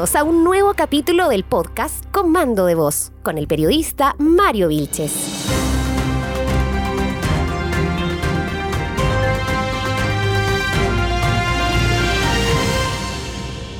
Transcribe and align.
A 0.00 0.24
un 0.24 0.44
nuevo 0.44 0.72
capítulo 0.72 1.28
del 1.28 1.44
podcast 1.44 2.06
Comando 2.10 2.64
de 2.64 2.74
Voz 2.74 3.12
con 3.22 3.36
el 3.36 3.46
periodista 3.46 4.16
Mario 4.18 4.68
Vilches. 4.68 5.12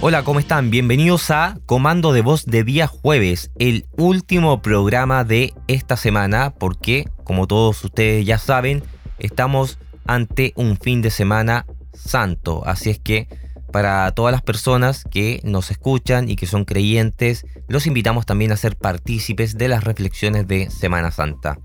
Hola, 0.02 0.22
¿cómo 0.22 0.40
están? 0.40 0.70
Bienvenidos 0.70 1.30
a 1.30 1.58
Comando 1.64 2.12
de 2.12 2.20
Voz 2.20 2.44
de 2.44 2.64
día 2.64 2.86
jueves, 2.86 3.50
el 3.58 3.86
último 3.96 4.60
programa 4.60 5.24
de 5.24 5.54
esta 5.68 5.96
semana, 5.96 6.50
porque, 6.50 7.06
como 7.24 7.46
todos 7.46 7.82
ustedes 7.82 8.26
ya 8.26 8.36
saben, 8.36 8.82
estamos 9.18 9.78
ante 10.04 10.52
un 10.54 10.76
fin 10.76 11.00
de 11.00 11.10
semana 11.10 11.64
santo. 11.94 12.62
Así 12.66 12.90
es 12.90 12.98
que 12.98 13.26
para 13.70 14.10
todas 14.12 14.32
las 14.32 14.42
personas 14.42 15.04
que 15.10 15.40
nos 15.44 15.70
escuchan 15.70 16.28
y 16.28 16.36
que 16.36 16.46
son 16.46 16.64
creyentes, 16.64 17.46
los 17.68 17.86
invitamos 17.86 18.26
también 18.26 18.52
a 18.52 18.56
ser 18.56 18.76
partícipes 18.76 19.56
de 19.56 19.68
las 19.68 19.84
reflexiones 19.84 20.46
de 20.46 20.70
Semana 20.70 21.10
Santa. 21.10 21.58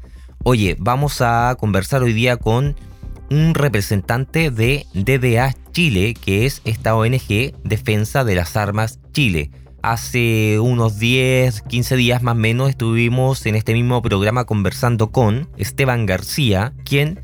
Oye, 0.43 0.75
vamos 0.79 1.21
a 1.21 1.55
conversar 1.59 2.03
hoy 2.03 2.13
día 2.13 2.37
con 2.37 2.75
un 3.31 3.53
representante 3.55 4.51
de 4.51 4.85
DDA 4.93 5.55
Chile, 5.71 6.13
que 6.13 6.45
es 6.45 6.61
esta 6.65 6.95
ONG 6.95 7.53
Defensa 7.63 8.23
de 8.23 8.35
las 8.35 8.55
Armas 8.55 8.99
Chile. 9.11 9.51
Hace 9.81 10.59
unos 10.59 10.99
10, 10.99 11.61
15 11.63 11.95
días 11.95 12.23
más 12.23 12.33
o 12.33 12.37
menos 12.37 12.69
estuvimos 12.69 13.45
en 13.45 13.55
este 13.55 13.73
mismo 13.73 14.01
programa 14.01 14.45
conversando 14.45 15.11
con 15.11 15.49
Esteban 15.57 16.05
García, 16.05 16.73
quien, 16.85 17.19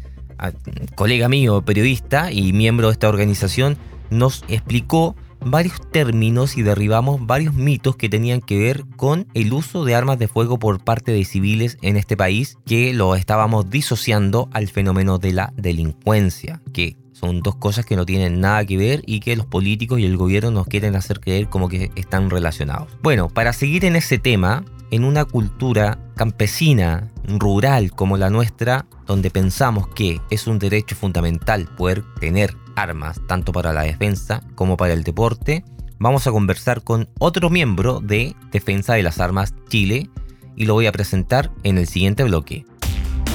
colega 0.95 1.27
mío, 1.29 1.63
periodista 1.63 2.31
y 2.31 2.53
miembro 2.53 2.87
de 2.87 2.93
esta 2.93 3.09
organización, 3.09 3.77
nos 4.11 4.43
explicó 4.47 5.15
varios 5.43 5.81
términos 5.89 6.55
y 6.57 6.61
derribamos 6.61 7.25
varios 7.25 7.55
mitos 7.55 7.95
que 7.95 8.09
tenían 8.09 8.41
que 8.41 8.59
ver 8.59 8.85
con 8.95 9.27
el 9.33 9.51
uso 9.53 9.83
de 9.85 9.95
armas 9.95 10.19
de 10.19 10.27
fuego 10.27 10.59
por 10.59 10.83
parte 10.83 11.11
de 11.11 11.25
civiles 11.25 11.77
en 11.81 11.97
este 11.97 12.15
país, 12.15 12.57
que 12.65 12.93
lo 12.93 13.15
estábamos 13.15 13.69
disociando 13.69 14.49
al 14.53 14.67
fenómeno 14.67 15.17
de 15.17 15.33
la 15.33 15.53
delincuencia, 15.55 16.61
que 16.73 16.97
son 17.11 17.41
dos 17.41 17.55
cosas 17.55 17.85
que 17.85 17.95
no 17.95 18.05
tienen 18.05 18.39
nada 18.39 18.65
que 18.65 18.77
ver 18.77 19.03
y 19.05 19.19
que 19.19 19.35
los 19.35 19.45
políticos 19.45 19.99
y 19.99 20.05
el 20.05 20.17
gobierno 20.17 20.51
nos 20.51 20.67
quieren 20.67 20.95
hacer 20.95 21.19
creer 21.19 21.49
como 21.49 21.69
que 21.69 21.91
están 21.95 22.29
relacionados. 22.29 22.87
Bueno, 23.01 23.29
para 23.29 23.53
seguir 23.53 23.85
en 23.85 23.95
ese 23.95 24.17
tema, 24.17 24.63
en 24.91 25.03
una 25.03 25.25
cultura 25.25 25.99
campesina, 26.15 27.11
rural 27.27 27.91
como 27.91 28.17
la 28.17 28.29
nuestra, 28.29 28.85
donde 29.05 29.29
pensamos 29.29 29.87
que 29.87 30.19
es 30.29 30.47
un 30.47 30.59
derecho 30.59 30.95
fundamental 30.95 31.67
poder 31.77 32.03
tener 32.19 32.55
armas, 32.75 33.19
tanto 33.27 33.51
para 33.51 33.73
la 33.73 33.83
defensa 33.83 34.41
como 34.55 34.77
para 34.77 34.93
el 34.93 35.03
deporte, 35.03 35.63
vamos 35.99 36.27
a 36.27 36.31
conversar 36.31 36.83
con 36.83 37.09
otro 37.19 37.49
miembro 37.49 37.99
de 37.99 38.35
Defensa 38.51 38.93
de 38.93 39.03
las 39.03 39.19
Armas 39.19 39.53
Chile 39.69 40.09
y 40.55 40.65
lo 40.65 40.73
voy 40.73 40.87
a 40.87 40.91
presentar 40.91 41.51
en 41.63 41.77
el 41.77 41.87
siguiente 41.87 42.23
bloque. 42.23 42.65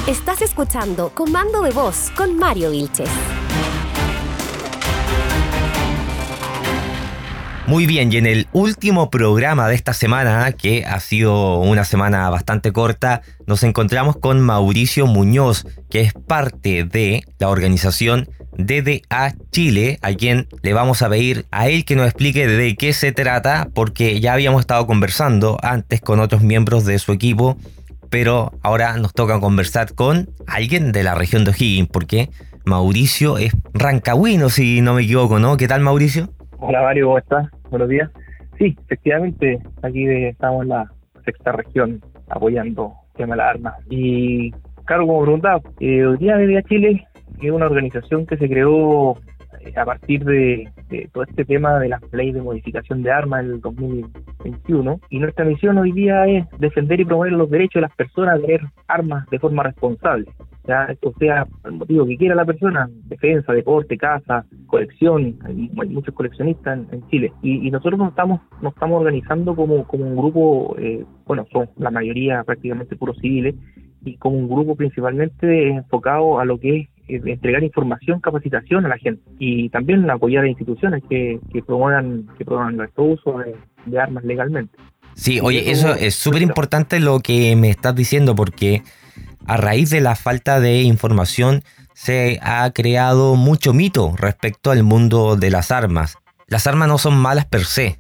Estás 0.06 0.42
escuchando 0.42 1.10
Comando 1.14 1.62
de 1.62 1.70
Voz 1.70 2.10
con 2.16 2.36
Mario 2.38 2.70
Vilches. 2.70 3.10
Muy 7.66 7.86
bien, 7.86 8.12
y 8.12 8.16
en 8.18 8.26
el 8.26 8.46
último 8.52 9.10
programa 9.10 9.66
de 9.66 9.74
esta 9.74 9.92
semana, 9.92 10.52
que 10.52 10.84
ha 10.84 11.00
sido 11.00 11.58
una 11.58 11.84
semana 11.84 12.30
bastante 12.30 12.72
corta, 12.72 13.22
nos 13.48 13.64
encontramos 13.64 14.16
con 14.18 14.40
Mauricio 14.40 15.08
Muñoz, 15.08 15.66
que 15.90 16.02
es 16.02 16.12
parte 16.12 16.84
de 16.84 17.24
la 17.40 17.48
organización 17.48 18.28
DDA 18.58 19.34
Chile, 19.50 19.98
a 20.02 20.12
quien 20.14 20.46
le 20.62 20.72
vamos 20.72 21.02
a 21.02 21.08
pedir 21.08 21.44
a 21.50 21.68
él 21.68 21.84
que 21.84 21.96
nos 21.96 22.06
explique 22.06 22.46
de 22.46 22.74
qué 22.76 22.92
se 22.92 23.12
trata, 23.12 23.68
porque 23.74 24.20
ya 24.20 24.32
habíamos 24.32 24.60
estado 24.60 24.86
conversando 24.86 25.58
antes 25.62 26.00
con 26.00 26.20
otros 26.20 26.42
miembros 26.42 26.84
de 26.84 26.98
su 26.98 27.12
equipo, 27.12 27.56
pero 28.10 28.52
ahora 28.62 28.96
nos 28.96 29.12
toca 29.12 29.40
conversar 29.40 29.94
con 29.94 30.28
alguien 30.46 30.92
de 30.92 31.02
la 31.02 31.14
región 31.14 31.44
de 31.44 31.50
O'Higgins, 31.50 31.88
porque 31.88 32.28
Mauricio 32.64 33.38
es 33.38 33.54
rancagüino, 33.74 34.48
si 34.48 34.80
no 34.80 34.94
me 34.94 35.02
equivoco, 35.02 35.38
¿no? 35.38 35.56
¿Qué 35.56 35.68
tal, 35.68 35.80
Mauricio? 35.82 36.28
Hola 36.58 36.82
Mario, 36.82 37.06
¿cómo 37.06 37.18
estás? 37.18 37.48
Buenos 37.70 37.88
días. 37.88 38.10
Sí, 38.58 38.76
efectivamente, 38.86 39.58
aquí 39.82 40.06
estamos 40.06 40.62
en 40.62 40.70
la 40.70 40.90
sexta 41.24 41.52
región 41.52 42.00
apoyando 42.28 42.94
el 43.12 43.18
tema 43.18 43.34
de 43.34 43.38
las 43.38 43.50
armas. 43.50 43.74
Y 43.90 44.50
claro, 44.84 45.06
como 45.06 45.22
preguntaba, 45.22 45.60
eh, 45.80 46.06
hoy 46.06 46.16
día 46.18 46.36
de 46.36 46.62
Chile 46.64 47.06
es 47.40 47.50
una 47.50 47.66
organización 47.66 48.26
que 48.26 48.36
se 48.36 48.48
creó 48.48 49.18
eh, 49.60 49.72
a 49.76 49.84
partir 49.84 50.24
de, 50.24 50.70
todo 51.12 51.24
este 51.24 51.44
tema 51.44 51.78
de 51.78 51.88
las 51.88 52.02
leyes 52.12 52.34
de 52.34 52.42
modificación 52.42 53.02
de 53.02 53.10
armas 53.10 53.46
del 53.46 53.60
2021 53.60 55.00
y 55.10 55.18
nuestra 55.18 55.44
misión 55.44 55.78
hoy 55.78 55.92
día 55.92 56.26
es 56.26 56.46
defender 56.58 57.00
y 57.00 57.04
promover 57.04 57.32
los 57.32 57.50
derechos 57.50 57.74
de 57.74 57.88
las 57.88 57.96
personas 57.96 58.38
a 58.38 58.40
tener 58.40 58.60
armas 58.88 59.28
de 59.30 59.38
forma 59.38 59.62
responsable 59.62 60.26
ya 60.66 60.84
esto 60.86 61.14
sea 61.18 61.46
el 61.64 61.72
motivo 61.72 62.06
que 62.06 62.16
quiera 62.16 62.34
la 62.34 62.44
persona, 62.44 62.88
defensa, 63.04 63.52
deporte, 63.52 63.96
casa, 63.96 64.44
colección, 64.66 65.38
hay, 65.44 65.70
muchos 65.88 66.14
coleccionistas 66.14 66.80
en, 66.90 67.06
Chile. 67.08 67.32
Y, 67.42 67.70
nosotros 67.70 67.98
nos 67.98 68.08
estamos, 68.10 68.40
nos 68.60 68.74
estamos 68.74 69.00
organizando 69.00 69.54
como, 69.54 69.86
como 69.86 70.04
un 70.04 70.16
grupo, 70.16 70.76
eh, 70.78 71.04
bueno, 71.26 71.46
son 71.52 71.68
la 71.76 71.90
mayoría 71.90 72.42
prácticamente 72.44 72.96
puros 72.96 73.16
civiles, 73.18 73.54
y 74.04 74.16
como 74.16 74.38
un 74.38 74.48
grupo 74.48 74.76
principalmente 74.76 75.68
enfocado 75.68 76.38
a 76.38 76.44
lo 76.44 76.58
que 76.58 76.80
es 76.80 76.88
entregar 77.08 77.62
información, 77.62 78.20
capacitación 78.20 78.84
a 78.86 78.88
la 78.88 78.98
gente 78.98 79.22
y 79.38 79.68
también 79.70 80.08
apoyar 80.10 80.44
a 80.44 80.48
instituciones 80.48 81.02
que, 81.08 81.38
que 81.52 81.62
promuevan 81.62 82.28
que 82.36 82.44
promuevan 82.44 82.76
nuestro 82.76 83.04
uso 83.04 83.38
de 83.84 83.98
armas 83.98 84.24
legalmente. 84.24 84.76
Sí, 85.14 85.40
oye, 85.40 85.70
eso 85.70 85.94
es 85.94 86.14
súper 86.14 86.42
importante 86.42 87.00
lo 87.00 87.20
que 87.20 87.56
me 87.56 87.70
estás 87.70 87.94
diciendo 87.94 88.34
porque 88.34 88.82
a 89.46 89.56
raíz 89.56 89.90
de 89.90 90.00
la 90.00 90.14
falta 90.14 90.60
de 90.60 90.82
información 90.82 91.62
se 91.94 92.38
ha 92.42 92.70
creado 92.72 93.34
mucho 93.36 93.72
mito 93.72 94.14
respecto 94.18 94.70
al 94.70 94.82
mundo 94.82 95.36
de 95.36 95.50
las 95.50 95.70
armas. 95.70 96.18
Las 96.48 96.66
armas 96.66 96.88
no 96.88 96.98
son 96.98 97.16
malas 97.16 97.46
per 97.46 97.64
se. 97.64 97.98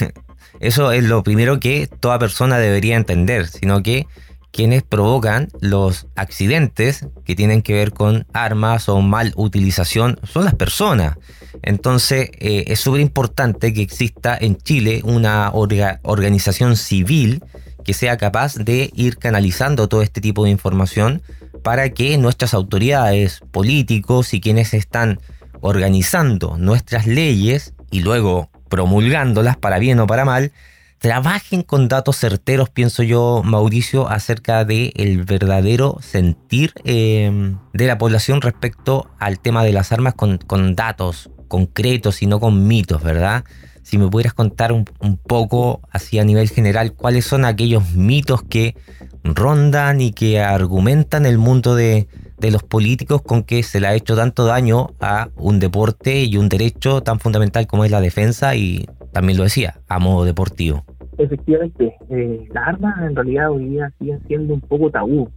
Eso 0.60 0.92
es 0.92 1.04
lo 1.04 1.22
primero 1.22 1.58
que 1.58 1.88
toda 2.00 2.18
persona 2.18 2.58
debería 2.58 2.96
entender, 2.96 3.46
sino 3.46 3.82
que 3.82 4.06
quienes 4.50 4.82
provocan 4.82 5.48
los 5.60 6.06
accidentes 6.16 7.06
que 7.24 7.36
tienen 7.36 7.62
que 7.62 7.74
ver 7.74 7.92
con 7.92 8.26
armas 8.32 8.88
o 8.88 9.00
mal 9.00 9.32
utilización 9.36 10.18
son 10.24 10.44
las 10.44 10.54
personas. 10.54 11.16
Entonces 11.62 12.30
eh, 12.38 12.64
es 12.66 12.80
súper 12.80 13.00
importante 13.00 13.72
que 13.72 13.82
exista 13.82 14.36
en 14.38 14.56
Chile 14.56 15.02
una 15.04 15.50
organización 15.52 16.76
civil 16.76 17.42
que 17.84 17.94
sea 17.94 18.16
capaz 18.16 18.54
de 18.56 18.90
ir 18.94 19.16
canalizando 19.16 19.88
todo 19.88 20.02
este 20.02 20.20
tipo 20.20 20.44
de 20.44 20.50
información 20.50 21.22
para 21.62 21.90
que 21.90 22.18
nuestras 22.18 22.54
autoridades, 22.54 23.40
políticos 23.50 24.34
y 24.34 24.40
quienes 24.40 24.74
están 24.74 25.20
organizando 25.60 26.56
nuestras 26.56 27.06
leyes 27.06 27.74
y 27.90 28.00
luego 28.00 28.50
promulgándolas 28.68 29.56
para 29.56 29.78
bien 29.78 29.98
o 30.00 30.06
para 30.06 30.24
mal, 30.24 30.52
trabajen 30.98 31.62
con 31.62 31.88
datos 31.88 32.16
certeros, 32.16 32.70
pienso 32.70 33.02
yo, 33.02 33.42
Mauricio, 33.44 34.08
acerca 34.08 34.64
del 34.64 34.92
el 34.96 35.24
verdadero 35.24 35.98
sentir 36.00 36.72
em, 36.84 37.58
de 37.72 37.86
la 37.86 37.98
población 37.98 38.40
respecto 38.40 39.08
al 39.18 39.38
tema 39.40 39.64
de 39.64 39.72
las 39.72 39.92
armas 39.92 40.14
con, 40.14 40.38
con 40.38 40.74
datos 40.74 41.30
concretos 41.48 42.22
y 42.22 42.26
no 42.26 42.40
con 42.40 42.66
mitos, 42.66 43.02
¿verdad? 43.02 43.44
si 43.88 43.96
me 43.96 44.06
pudieras 44.06 44.34
contar 44.34 44.70
un, 44.70 44.84
poco, 45.26 45.80
así 45.90 46.18
a 46.18 46.24
nivel 46.24 46.50
general, 46.50 46.92
cuáles 46.92 47.24
son 47.24 47.46
aquellos 47.46 47.94
mitos 47.94 48.42
que 48.42 48.76
rondan 49.24 50.02
y 50.02 50.12
que 50.12 50.40
argumentan 50.40 51.24
el 51.24 51.38
mundo 51.38 51.74
de, 51.74 52.06
los 52.40 52.62
políticos 52.62 53.22
con 53.22 53.42
que 53.42 53.62
se 53.62 53.80
le 53.80 53.88
ha 53.88 53.94
hecho 53.94 54.16
tanto 54.16 54.46
daño 54.46 54.88
a 55.00 55.28
un 55.36 55.58
deporte 55.58 56.24
y 56.24 56.36
un 56.36 56.48
derecho 56.48 57.02
tan 57.02 57.18
fundamental 57.18 57.66
como 57.66 57.84
es 57.84 57.90
la 57.90 58.00
defensa 58.00 58.54
y 58.54 58.86
también 59.12 59.38
lo 59.38 59.44
decía, 59.44 59.80
a 59.88 59.98
modo 59.98 60.24
deportivo. 60.24 60.84
Efectivamente, 61.18 61.96
eh, 62.10 62.48
las 62.52 62.68
armas 62.68 62.94
en 63.02 63.16
realidad 63.16 63.50
hoy 63.50 63.66
día 63.70 63.92
siguen 63.98 64.20
siendo 64.26 64.54
un 64.54 64.60
poco 64.60 64.90
tabú 64.90 65.28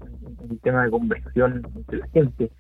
en 0.44 0.51
el 0.51 0.59
tema 0.59 0.83
de 0.83 0.92
conversión 0.92 1.63
entre 1.75 1.98
la 1.98 2.07
gente. 2.09 2.51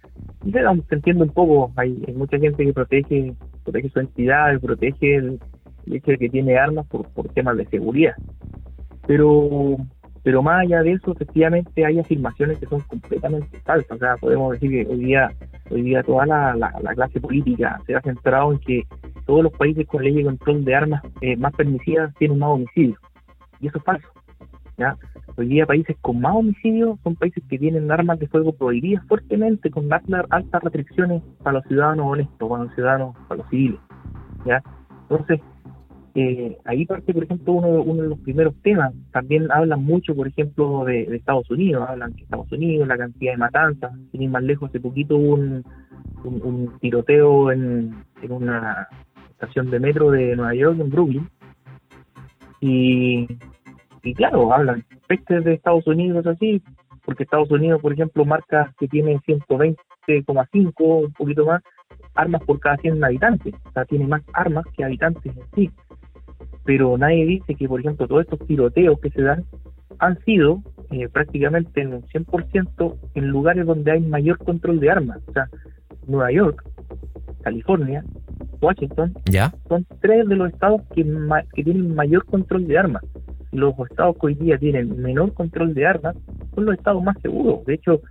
Y 0.43 0.51
se 0.51 0.95
entiende 0.95 1.23
un 1.23 1.29
poco, 1.29 1.71
hay, 1.75 1.91
mucha 2.15 2.39
gente 2.39 2.65
que 2.65 2.73
protege, 2.73 3.35
protege 3.63 3.89
su 3.89 3.99
entidad, 3.99 4.59
protege 4.59 5.15
el, 5.15 5.39
el 5.85 5.93
hecho 5.93 6.11
de 6.11 6.17
que 6.17 6.29
tiene 6.29 6.57
armas 6.57 6.87
por, 6.87 7.07
por 7.09 7.29
temas 7.29 7.57
de 7.57 7.67
seguridad. 7.67 8.15
Pero 9.05 9.77
pero 10.23 10.43
más 10.43 10.61
allá 10.61 10.83
de 10.83 10.93
eso, 10.93 11.13
efectivamente 11.13 11.85
hay 11.85 11.99
afirmaciones 11.99 12.59
que 12.59 12.67
son 12.67 12.81
completamente 12.81 13.59
falsas. 13.61 13.91
O 13.91 13.99
sea, 13.99 14.17
podemos 14.17 14.53
decir 14.53 14.69
que 14.69 14.91
hoy 14.91 14.99
día, 14.99 15.31
hoy 15.69 15.81
día 15.81 16.03
toda 16.03 16.25
la, 16.25 16.55
la, 16.55 16.95
clase 16.95 17.19
política 17.19 17.81
se 17.87 17.95
ha 17.95 18.01
centrado 18.01 18.51
en 18.51 18.59
que 18.59 18.83
todos 19.25 19.43
los 19.43 19.53
países 19.53 19.87
con 19.87 20.03
ley 20.03 20.13
de 20.13 20.25
control 20.25 20.63
de 20.63 20.75
armas 20.75 21.01
eh, 21.21 21.35
más 21.37 21.53
permisivas 21.53 22.13
tienen 22.15 22.37
más 22.37 22.49
homicidios. 22.49 22.99
Y 23.59 23.67
eso 23.67 23.79
es 23.79 23.83
falso. 23.83 24.07
¿ya? 24.77 24.95
Hoy 25.37 25.47
día 25.47 25.65
países 25.65 25.97
con 26.01 26.21
más 26.21 26.35
homicidios 26.35 26.99
son 27.03 27.15
países 27.15 27.43
que 27.49 27.57
tienen 27.57 27.91
armas 27.91 28.19
de 28.19 28.27
fuego 28.27 28.53
prohibidas 28.53 29.03
fuertemente, 29.07 29.71
con 29.71 29.91
altas 29.91 30.63
restricciones 30.63 31.23
para 31.41 31.57
los 31.57 31.65
ciudadanos 31.65 32.05
honestos, 32.05 32.49
para 32.49 32.63
los 32.65 32.75
ciudadanos, 32.75 33.15
para 33.27 33.41
los 33.41 33.49
civiles. 33.49 33.79
¿ya? 34.45 34.61
Entonces, 35.09 35.41
eh, 36.13 36.57
ahí 36.65 36.85
parte, 36.85 37.13
por 37.13 37.23
ejemplo, 37.23 37.53
uno, 37.53 37.81
uno 37.83 38.03
de 38.03 38.09
los 38.09 38.19
primeros 38.19 38.53
temas. 38.61 38.93
También 39.11 39.49
hablan 39.51 39.83
mucho, 39.83 40.15
por 40.15 40.27
ejemplo, 40.27 40.83
de, 40.85 41.03
Estados 41.15 41.49
Unidos. 41.49 41.87
Hablan 41.87 42.13
que 42.13 42.23
Estados 42.23 42.51
Unidos, 42.51 42.87
la 42.87 42.97
cantidad 42.97 43.31
de 43.33 43.37
matanzas. 43.37 43.91
Sin 44.11 44.23
ir 44.23 44.29
más 44.29 44.43
lejos, 44.43 44.69
hace 44.69 44.79
poquito 44.79 45.15
hubo 45.15 45.35
un, 46.23 46.73
tiroteo 46.79 47.51
en, 47.51 47.95
en, 48.21 48.31
una 48.31 48.87
estación 49.31 49.71
de 49.71 49.79
metro 49.79 50.11
de 50.11 50.35
Nueva 50.35 50.53
York, 50.53 50.79
en 50.79 50.89
Brooklyn. 50.89 51.29
Y, 52.59 53.27
y 54.03 54.13
claro, 54.13 54.53
hablan 54.53 54.83
pestes 55.07 55.43
de 55.43 55.53
Estados 55.53 55.87
Unidos 55.87 56.27
así, 56.27 56.61
porque 57.05 57.23
Estados 57.23 57.49
Unidos, 57.51 57.81
por 57.81 57.93
ejemplo, 57.93 58.25
marca 58.25 58.73
que 58.77 58.87
tiene 58.87 59.17
120,5, 59.19 61.05
un 61.05 61.13
poquito 61.13 61.45
más, 61.45 61.63
armas 62.15 62.43
por 62.43 62.59
cada 62.59 62.75
100 62.77 63.01
habitantes. 63.03 63.53
O 63.63 63.71
sea, 63.71 63.85
tiene 63.85 64.05
más 64.07 64.21
armas 64.33 64.65
que 64.75 64.83
habitantes 64.83 65.35
en 65.35 65.43
sí 65.55 65.71
pero 66.63 66.97
nadie 66.97 67.25
dice 67.25 67.55
que, 67.55 67.67
por 67.67 67.79
ejemplo, 67.79 68.07
todos 68.07 68.23
estos 68.23 68.45
tiroteos 68.47 68.99
que 68.99 69.09
se 69.09 69.21
dan 69.21 69.45
han 69.99 70.19
sido 70.23 70.61
eh, 70.91 71.07
prácticamente 71.09 71.81
en 71.81 71.93
un 71.93 72.01
100% 72.03 72.95
en 73.15 73.27
lugares 73.27 73.65
donde 73.65 73.91
hay 73.91 74.01
mayor 74.01 74.37
control 74.39 74.79
de 74.79 74.89
armas. 74.89 75.19
O 75.27 75.31
sea, 75.33 75.47
Nueva 76.07 76.31
York, 76.31 76.63
California, 77.41 78.03
Washington, 78.61 79.13
¿Ya? 79.25 79.53
son 79.67 79.85
tres 80.01 80.27
de 80.27 80.35
los 80.35 80.51
estados 80.51 80.81
que, 80.93 81.05
que 81.53 81.63
tienen 81.63 81.95
mayor 81.95 82.25
control 82.25 82.67
de 82.67 82.77
armas. 82.77 83.03
Los 83.51 83.73
estados 83.89 84.15
que 84.19 84.27
hoy 84.27 84.35
día 84.35 84.57
tienen 84.57 85.01
menor 85.01 85.33
control 85.33 85.73
de 85.73 85.85
armas 85.85 86.15
son 86.55 86.65
los 86.65 86.75
estados 86.75 87.03
más 87.03 87.19
seguros. 87.21 87.65
De 87.65 87.73
hecho, 87.73 88.01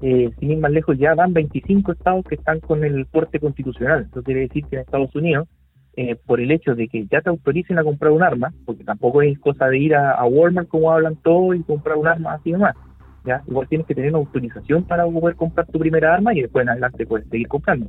eh, 0.00 0.30
sin 0.38 0.50
ir 0.50 0.58
más 0.58 0.70
lejos, 0.70 0.98
ya 0.98 1.14
van 1.14 1.32
25 1.32 1.92
estados 1.92 2.24
que 2.26 2.34
están 2.34 2.60
con 2.60 2.84
el 2.84 3.06
porte 3.06 3.40
constitucional. 3.40 4.06
Eso 4.10 4.22
quiere 4.22 4.40
decir 4.42 4.64
que 4.66 4.76
en 4.76 4.82
Estados 4.82 5.14
Unidos 5.14 5.48
eh, 5.96 6.16
por 6.26 6.40
el 6.40 6.50
hecho 6.50 6.74
de 6.74 6.88
que 6.88 7.06
ya 7.06 7.20
te 7.22 7.30
autoricen 7.30 7.78
a 7.78 7.84
comprar 7.84 8.12
un 8.12 8.22
arma, 8.22 8.52
porque 8.64 8.84
tampoco 8.84 9.22
es 9.22 9.38
cosa 9.38 9.66
de 9.68 9.78
ir 9.78 9.94
a, 9.94 10.24
Walmart 10.26 10.68
como 10.68 10.92
hablan 10.92 11.16
todos 11.16 11.56
y 11.56 11.62
comprar 11.62 11.96
un 11.96 12.06
arma 12.06 12.34
así 12.34 12.52
nomás. 12.52 12.76
¿ya? 13.24 13.42
Igual 13.46 13.68
tienes 13.68 13.86
que 13.86 13.94
tener 13.94 14.10
una 14.10 14.18
autorización 14.18 14.84
para 14.84 15.06
poder 15.06 15.36
comprar 15.36 15.66
tu 15.66 15.78
primera 15.78 16.14
arma 16.14 16.34
y 16.34 16.42
después 16.42 16.62
en 16.62 16.68
adelante 16.68 17.06
puedes 17.06 17.26
seguir 17.28 17.48
comprando. 17.48 17.88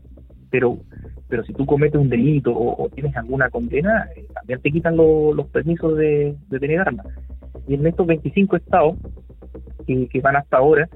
Pero 0.50 0.78
pero 1.30 1.44
si 1.44 1.54
tú 1.54 1.66
cometes 1.66 2.00
un 2.00 2.10
delito 2.10 2.54
o, 2.56 2.90
tienes 2.90 3.16
alguna 3.18 3.50
condena, 3.50 4.08
eh, 4.16 4.26
también 4.34 4.62
te 4.62 4.72
quitan 4.72 4.96
los 4.96 5.46
permisos 5.48 5.98
de, 5.98 6.36
tener 6.50 6.80
armas. 6.80 7.06
Y 7.68 7.74
en 7.74 7.86
estos 7.86 8.08
25 8.08 8.56
estados 8.56 8.96
que, 9.86 10.08
que 10.08 10.22
van 10.22 10.38
hasta 10.38 10.58
ahora, 10.58 10.88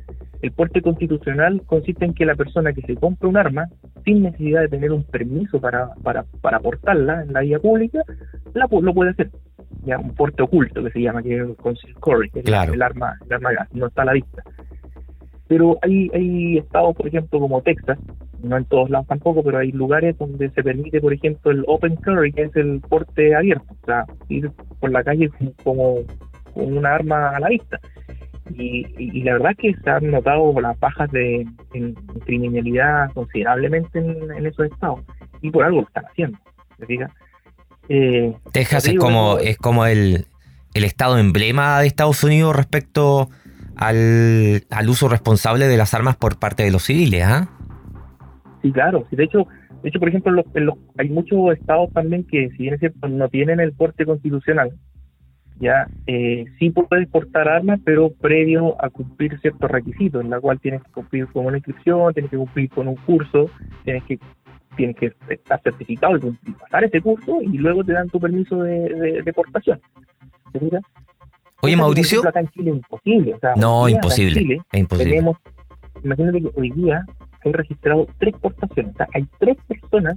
el 0.41 0.51
porte 0.51 0.81
constitucional 0.81 1.61
consiste 1.65 2.05
en 2.05 2.13
que 2.13 2.25
la 2.25 2.35
persona 2.35 2.73
que 2.73 2.81
se 2.81 2.95
compra 2.95 3.29
un 3.29 3.38
arma, 3.38 3.67
sin 4.03 4.23
necesidad 4.23 4.61
de 4.61 4.69
tener 4.69 4.91
un 4.91 5.03
permiso 5.03 5.59
para, 5.59 5.93
para, 6.03 6.25
para 6.41 6.59
portarla 6.59 7.23
en 7.23 7.33
la 7.33 7.41
vía 7.41 7.59
pública, 7.59 8.03
la, 8.53 8.67
lo 8.69 8.93
puede 8.93 9.11
hacer. 9.11 9.29
Ya, 9.83 9.97
un 9.97 10.13
porte 10.13 10.43
oculto 10.43 10.83
que 10.83 10.91
se 10.91 11.01
llama, 11.01 11.23
que 11.23 11.35
es 11.35 11.41
el 11.41 11.55
que 12.31 12.39
el 12.39 12.53
arma, 12.53 13.17
el 13.25 13.33
arma 13.33 13.49
no 13.71 13.88
está 13.88 14.01
a 14.03 14.05
la 14.05 14.13
vista. 14.13 14.43
Pero 15.47 15.77
hay, 15.81 16.09
hay 16.13 16.57
estados, 16.59 16.95
por 16.95 17.07
ejemplo, 17.07 17.39
como 17.39 17.61
Texas, 17.61 17.97
no 18.43 18.57
en 18.57 18.65
todos 18.65 18.89
lados 18.89 19.07
tampoco, 19.07 19.43
pero 19.43 19.59
hay 19.59 19.71
lugares 19.71 20.17
donde 20.17 20.49
se 20.51 20.63
permite, 20.63 21.01
por 21.01 21.13
ejemplo, 21.13 21.51
el 21.51 21.63
open 21.67 21.95
carry, 21.97 22.31
que 22.31 22.43
es 22.43 22.55
el 22.55 22.79
porte 22.81 23.35
abierto, 23.35 23.65
o 23.81 23.85
sea, 23.85 24.05
ir 24.29 24.51
por 24.79 24.91
la 24.91 25.03
calle 25.03 25.29
como 25.63 25.97
con 26.53 26.77
una 26.77 26.95
arma 26.95 27.29
a 27.29 27.39
la 27.39 27.49
vista. 27.49 27.79
Y, 28.57 29.24
la 29.24 29.33
verdad 29.33 29.56
que 29.57 29.74
se 29.83 29.89
han 29.89 30.12
notado 30.12 30.59
las 30.59 30.80
bajas 30.80 31.12
de 31.12 31.48
criminalidad 32.25 33.12
considerablemente 33.13 34.00
en, 34.00 34.45
esos 34.45 34.65
estados 34.65 35.01
y 35.42 35.50
por 35.51 35.63
algo 35.63 35.81
lo 35.81 35.88
están 35.88 36.06
haciendo. 36.06 36.38
Eh, 37.89 38.33
Texas 38.51 38.88
es 38.88 38.98
como, 38.98 39.38
es 39.38 39.57
como 39.57 39.86
el, 39.86 40.25
el 40.74 40.83
estado 40.83 41.18
emblema 41.18 41.80
de 41.80 41.88
Estados 41.88 42.24
Unidos 42.24 42.56
respecto 42.56 43.30
al, 43.75 44.63
al 44.69 44.89
uso 44.89 45.07
responsable 45.09 45.68
de 45.68 45.77
las 45.77 45.94
armas 45.94 46.15
por 46.15 46.39
parte 46.39 46.63
de 46.63 46.71
los 46.71 46.83
civiles, 46.83 47.24
¿ah? 47.25 47.50
Sí, 48.62 48.71
claro. 48.71 49.06
de 49.09 49.24
hecho, 49.24 49.48
de 49.81 49.89
hecho, 49.89 50.00
por 50.00 50.09
ejemplo, 50.09 50.44
hay 50.98 51.09
muchos 51.09 51.57
estados 51.57 51.92
también 51.94 52.24
que, 52.25 52.50
si 52.51 52.57
bien 52.63 52.75
es 52.75 52.80
cierto, 52.80 53.07
no 53.07 53.27
tienen 53.30 53.59
el 53.59 53.74
porte 53.74 54.06
constitucional, 54.06 54.71
ya 55.61 55.87
eh, 56.07 56.45
sí 56.57 56.71
puedes 56.71 57.07
portar 57.07 57.47
armas, 57.47 57.79
pero 57.85 58.09
previo 58.09 58.75
a 58.83 58.89
cumplir 58.89 59.39
ciertos 59.39 59.69
requisitos, 59.69 60.23
en 60.23 60.31
la 60.31 60.41
cual 60.41 60.59
tienes 60.59 60.83
que 60.83 60.91
cumplir 60.91 61.27
con 61.27 61.45
una 61.45 61.57
inscripción, 61.57 62.13
tienes 62.13 62.31
que 62.31 62.37
cumplir 62.37 62.69
con 62.69 62.87
un 62.87 62.95
curso, 62.95 63.49
tienes 63.85 64.03
que 64.03 64.19
tienes 64.75 64.95
que 64.95 65.13
estar 65.29 65.61
certificado 65.61 66.17
y 66.17 66.51
pasar 66.53 66.85
ese 66.85 67.01
curso 67.01 67.41
y 67.41 67.57
luego 67.57 67.83
te 67.83 67.93
dan 67.93 68.09
tu 68.09 68.19
permiso 68.19 68.63
de, 68.63 69.21
de, 69.23 69.33
portación. 69.33 69.79
Oye, 71.61 71.75
Mauricio. 71.75 72.27
Acá 72.27 72.39
en 72.39 72.47
Chile 72.49 72.71
es 72.71 72.77
imposible. 72.77 73.35
no, 73.57 73.87
imposible. 73.87 74.61
es 74.71 74.79
imposible. 74.79 75.11
Tenemos, 75.11 75.37
imagínate 76.03 76.42
que 76.42 76.51
hoy 76.56 76.71
día 76.71 77.06
hay 77.44 77.51
registrado 77.51 78.07
tres 78.19 78.36
portaciones. 78.42 78.94
O 78.94 78.98
sea, 78.98 79.07
hay 79.13 79.27
tres 79.39 79.57
personas 79.68 80.15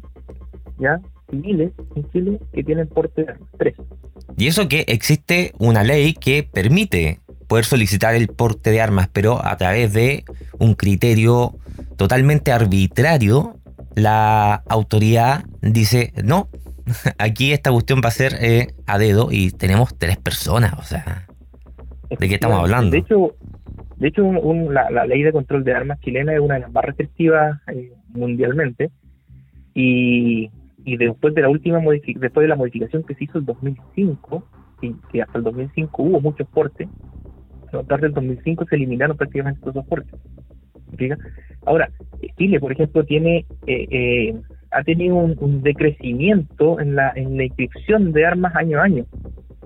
ya 0.79 1.01
civiles 1.31 1.73
en 1.95 2.11
Chile 2.11 2.41
que 2.53 2.65
tienen 2.65 2.89
porte 2.89 3.23
de 3.23 3.33
armas. 3.33 3.49
Tres. 3.59 3.75
Y 4.37 4.47
eso 4.47 4.69
que 4.69 4.85
existe 4.89 5.53
una 5.59 5.83
ley 5.83 6.15
que 6.15 6.43
permite 6.43 7.21
poder 7.47 7.65
solicitar 7.65 8.15
el 8.15 8.29
porte 8.29 8.71
de 8.71 8.81
armas, 8.81 9.09
pero 9.13 9.45
a 9.45 9.57
través 9.57 9.93
de 9.93 10.25
un 10.59 10.75
criterio 10.75 11.57
totalmente 11.97 12.53
arbitrario, 12.53 13.57
la 13.95 14.63
autoridad 14.67 15.45
dice, 15.61 16.13
no, 16.25 16.49
aquí 17.19 17.53
esta 17.53 17.71
cuestión 17.71 18.01
va 18.05 18.09
a 18.09 18.13
ser 18.13 18.37
eh, 18.41 18.75
a 18.87 18.99
dedo 18.99 19.29
y 19.31 19.51
tenemos 19.51 19.97
tres 19.97 20.17
personas, 20.17 20.75
o 20.79 20.83
sea, 20.83 21.27
¿de 22.11 22.29
qué 22.29 22.35
estamos 22.35 22.59
hablando? 22.59 22.91
De 22.91 22.99
hecho, 22.99 23.35
de 24.05 24.09
hecho 24.09 24.31
la, 24.71 25.07
ley 25.07 25.23
de 25.23 25.33
control 25.33 25.65
de 25.65 25.73
armas 25.73 25.99
chilena 26.01 26.35
es 26.35 26.41
una 26.41 26.57
de 26.57 26.61
las 26.61 26.73
más 26.73 26.85
restrictivas 26.85 27.59
eh, 27.69 27.91
mundialmente. 28.09 28.91
Y 29.73 30.51
y 30.85 30.97
después 30.97 31.35
de 31.35 31.41
la 31.41 31.49
última 31.49 31.81
después 31.81 32.45
de 32.45 32.49
la 32.49 32.57
modificación 32.57 33.05
que 33.05 33.15
se 33.15 33.25
hizo 33.25 33.39
el 33.39 33.47
2005 33.47 34.45
y 34.83 34.95
que 35.11 35.23
hasta 35.23 35.39
el 35.39 35.45
2005 35.45 36.03
hubo 36.03 36.21
muchos 36.21 36.47
portes 36.49 36.89
a 37.73 37.83
partir 37.83 38.09
del 38.09 38.13
2005 38.13 38.67
se 38.67 38.77
eliminaron 38.77 39.17
prácticamente 39.17 39.61
todos 39.61 39.77
los 39.77 39.87
portes 39.87 40.21
ahora 41.65 41.89
Chile 42.37 42.61
por 42.61 42.73
ejemplo 42.73 43.05
tiene 43.05 43.47
eh, 43.67 43.87
eh, 43.91 44.35
ha 44.71 44.83
tenido 44.83 45.17
un, 45.17 45.63
decrecimiento 45.63 46.79
en 46.81 46.97
la 46.97 47.13
en 47.17 47.39
la 47.39 47.45
inscripción 47.45 48.13
de 48.13 48.27
armas 48.27 48.55
año 48.55 48.79
a 48.79 48.85
año 48.85 49.07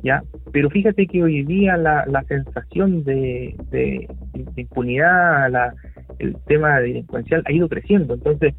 ya 0.02 0.23
pero 0.52 0.71
fíjate 0.71 1.07
que 1.07 1.23
hoy 1.23 1.45
día 1.45 1.76
la, 1.76 2.05
la 2.07 2.23
sensación 2.25 3.05
de, 3.05 3.55
de, 3.71 4.09
de 4.33 4.62
impunidad 4.62 5.50
la, 5.50 5.75
el 6.19 6.37
tema 6.47 6.81
delincuencial 6.81 7.43
ha 7.47 7.52
ido 7.52 7.69
creciendo 7.69 8.14
entonces 8.14 8.55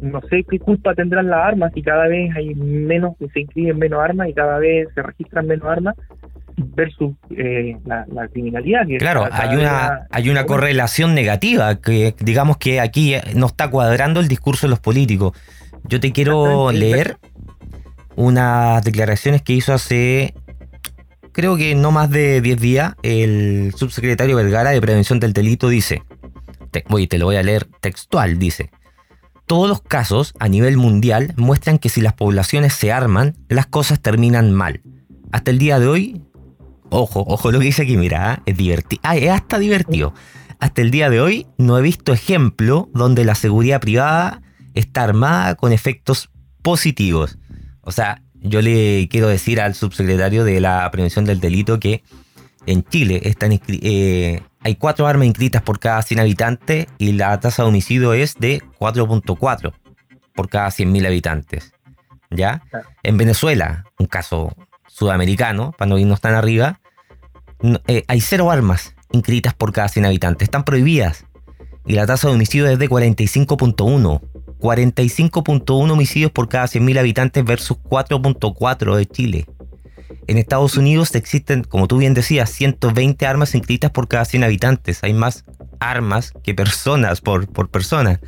no 0.00 0.20
sé 0.28 0.44
qué 0.48 0.58
culpa 0.58 0.94
tendrán 0.94 1.28
las 1.28 1.44
armas 1.44 1.72
si 1.74 1.82
cada 1.82 2.08
vez 2.08 2.34
hay 2.34 2.54
menos, 2.54 3.14
se 3.32 3.40
inscriben 3.40 3.78
menos 3.78 4.02
armas 4.02 4.28
y 4.28 4.34
cada 4.34 4.58
vez 4.58 4.88
se 4.94 5.02
registran 5.02 5.46
menos 5.46 5.66
armas 5.66 5.94
versus 6.56 7.14
eh, 7.30 7.76
la, 7.84 8.28
criminalidad. 8.28 8.82
claro, 8.98 9.28
hay 9.30 9.56
una, 9.56 10.06
hay 10.10 10.28
una 10.28 10.44
correlación 10.44 11.14
negativa 11.14 11.76
que 11.80 12.14
digamos 12.20 12.56
que 12.58 12.80
aquí 12.80 13.14
no 13.34 13.46
está 13.46 13.70
cuadrando 13.70 14.20
el 14.20 14.28
discurso 14.28 14.66
de 14.66 14.70
los 14.70 14.80
políticos. 14.80 15.32
Yo 15.84 15.98
te 15.98 16.12
quiero 16.12 16.70
leer 16.70 17.16
unas 18.22 18.82
declaraciones 18.84 19.42
que 19.42 19.52
hizo 19.52 19.72
hace, 19.72 20.34
creo 21.32 21.56
que 21.56 21.74
no 21.74 21.90
más 21.90 22.10
de 22.10 22.40
10 22.40 22.60
días, 22.60 22.94
el 23.02 23.74
subsecretario 23.76 24.36
Vergara 24.36 24.70
de 24.70 24.80
Prevención 24.80 25.20
del 25.20 25.32
Delito 25.32 25.68
dice, 25.68 26.02
te, 26.70 26.84
te 27.06 27.18
lo 27.18 27.26
voy 27.26 27.36
a 27.36 27.42
leer 27.42 27.68
textual, 27.80 28.38
dice, 28.38 28.70
todos 29.46 29.68
los 29.68 29.82
casos 29.82 30.34
a 30.38 30.48
nivel 30.48 30.76
mundial 30.76 31.34
muestran 31.36 31.78
que 31.78 31.88
si 31.88 32.00
las 32.00 32.14
poblaciones 32.14 32.72
se 32.74 32.92
arman, 32.92 33.36
las 33.48 33.66
cosas 33.66 34.00
terminan 34.00 34.52
mal. 34.52 34.80
Hasta 35.32 35.50
el 35.50 35.58
día 35.58 35.78
de 35.78 35.88
hoy, 35.88 36.22
ojo, 36.90 37.24
ojo 37.26 37.50
lo 37.50 37.58
que 37.58 37.66
dice 37.66 37.82
aquí, 37.82 37.96
mira, 37.96 38.34
¿eh? 38.34 38.42
es 38.46 38.56
divertido. 38.56 39.00
Ah, 39.04 39.16
es 39.16 39.30
hasta 39.30 39.58
divertido. 39.58 40.14
Hasta 40.60 40.80
el 40.80 40.90
día 40.90 41.10
de 41.10 41.20
hoy 41.20 41.46
no 41.58 41.76
he 41.76 41.82
visto 41.82 42.12
ejemplo 42.12 42.88
donde 42.94 43.24
la 43.24 43.34
seguridad 43.34 43.80
privada 43.80 44.42
está 44.74 45.02
armada 45.02 45.56
con 45.56 45.72
efectos 45.72 46.30
positivos. 46.62 47.38
O 47.82 47.92
sea, 47.92 48.22
yo 48.34 48.62
le 48.62 49.08
quiero 49.10 49.28
decir 49.28 49.60
al 49.60 49.74
subsecretario 49.74 50.44
de 50.44 50.60
la 50.60 50.90
prevención 50.90 51.24
del 51.24 51.40
delito 51.40 51.78
que 51.78 52.02
en 52.66 52.84
Chile 52.84 53.20
están, 53.24 53.52
eh, 53.68 54.40
hay 54.60 54.74
cuatro 54.76 55.06
armas 55.06 55.26
inscritas 55.26 55.62
por 55.62 55.78
cada 55.78 56.02
100 56.02 56.20
habitantes 56.20 56.86
y 56.98 57.12
la 57.12 57.38
tasa 57.40 57.62
de 57.62 57.68
homicidio 57.68 58.12
es 58.14 58.36
de 58.38 58.62
4.4 58.78 59.72
por 60.34 60.48
cada 60.48 60.68
100.000 60.68 61.06
habitantes. 61.06 61.72
¿Ya? 62.30 62.62
En 63.02 63.18
Venezuela, 63.18 63.84
un 63.98 64.06
caso 64.06 64.54
sudamericano, 64.86 65.72
para 65.76 65.88
no 65.88 65.98
irnos 65.98 66.20
tan 66.20 66.34
arriba, 66.34 66.80
eh, 67.86 68.04
hay 68.08 68.20
cero 68.20 68.50
armas 68.50 68.94
inscritas 69.12 69.54
por 69.54 69.72
cada 69.72 69.88
100 69.88 70.06
habitantes. 70.06 70.46
Están 70.46 70.64
prohibidas. 70.64 71.26
Y 71.84 71.94
la 71.94 72.06
tasa 72.06 72.28
de 72.28 72.34
homicidio 72.34 72.68
es 72.68 72.78
de 72.78 72.88
45.1 72.88 74.20
45.1 74.62 75.90
homicidios 75.90 76.30
por 76.30 76.48
cada 76.48 76.66
100.000 76.66 77.00
habitantes 77.00 77.44
versus 77.44 77.78
4.4 77.78 78.94
de 78.94 79.06
Chile. 79.06 79.46
En 80.28 80.38
Estados 80.38 80.76
Unidos 80.76 81.12
existen, 81.16 81.64
como 81.64 81.88
tú 81.88 81.98
bien 81.98 82.14
decías, 82.14 82.48
120 82.50 83.26
armas 83.26 83.56
inscritas 83.56 83.90
por 83.90 84.06
cada 84.06 84.24
100 84.24 84.44
habitantes. 84.44 85.02
Hay 85.02 85.14
más 85.14 85.44
armas 85.80 86.32
que 86.44 86.54
personas 86.54 87.20
por, 87.20 87.52
por 87.52 87.70
persona. 87.70 88.20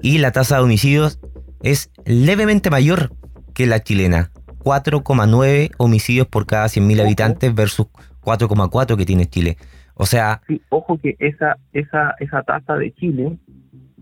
Y 0.00 0.18
la 0.18 0.30
tasa 0.30 0.56
de 0.56 0.62
homicidios 0.62 1.18
es 1.62 1.90
levemente 2.04 2.70
mayor 2.70 3.12
que 3.52 3.66
la 3.66 3.80
chilena. 3.80 4.30
4,9 4.60 5.72
homicidios 5.78 6.28
por 6.28 6.46
cada 6.46 6.66
100.000 6.66 7.00
habitantes 7.00 7.52
versus 7.52 7.88
4,4 8.22 8.96
que 8.96 9.04
tiene 9.04 9.26
Chile. 9.26 9.56
O 9.94 10.06
sea... 10.06 10.42
Sí, 10.46 10.62
ojo 10.68 10.96
que 10.98 11.16
esa, 11.18 11.58
esa, 11.72 12.14
esa 12.20 12.44
tasa 12.44 12.76
de 12.76 12.94
Chile 12.94 13.36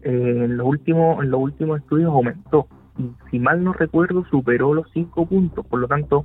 eh, 0.02 0.44
en, 0.44 0.56
los 0.56 0.66
últimos, 0.66 1.22
en 1.22 1.30
los 1.30 1.40
últimos 1.40 1.80
estudios 1.80 2.10
aumentó. 2.10 2.66
Y 2.98 3.10
si 3.30 3.38
mal 3.38 3.62
no 3.62 3.72
recuerdo, 3.72 4.24
superó 4.30 4.74
los 4.74 4.86
5 4.92 5.26
puntos. 5.26 5.66
Por 5.66 5.80
lo 5.80 5.88
tanto, 5.88 6.24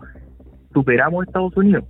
superamos 0.74 1.27
Estados 1.27 1.56
Unidos. 1.56 1.86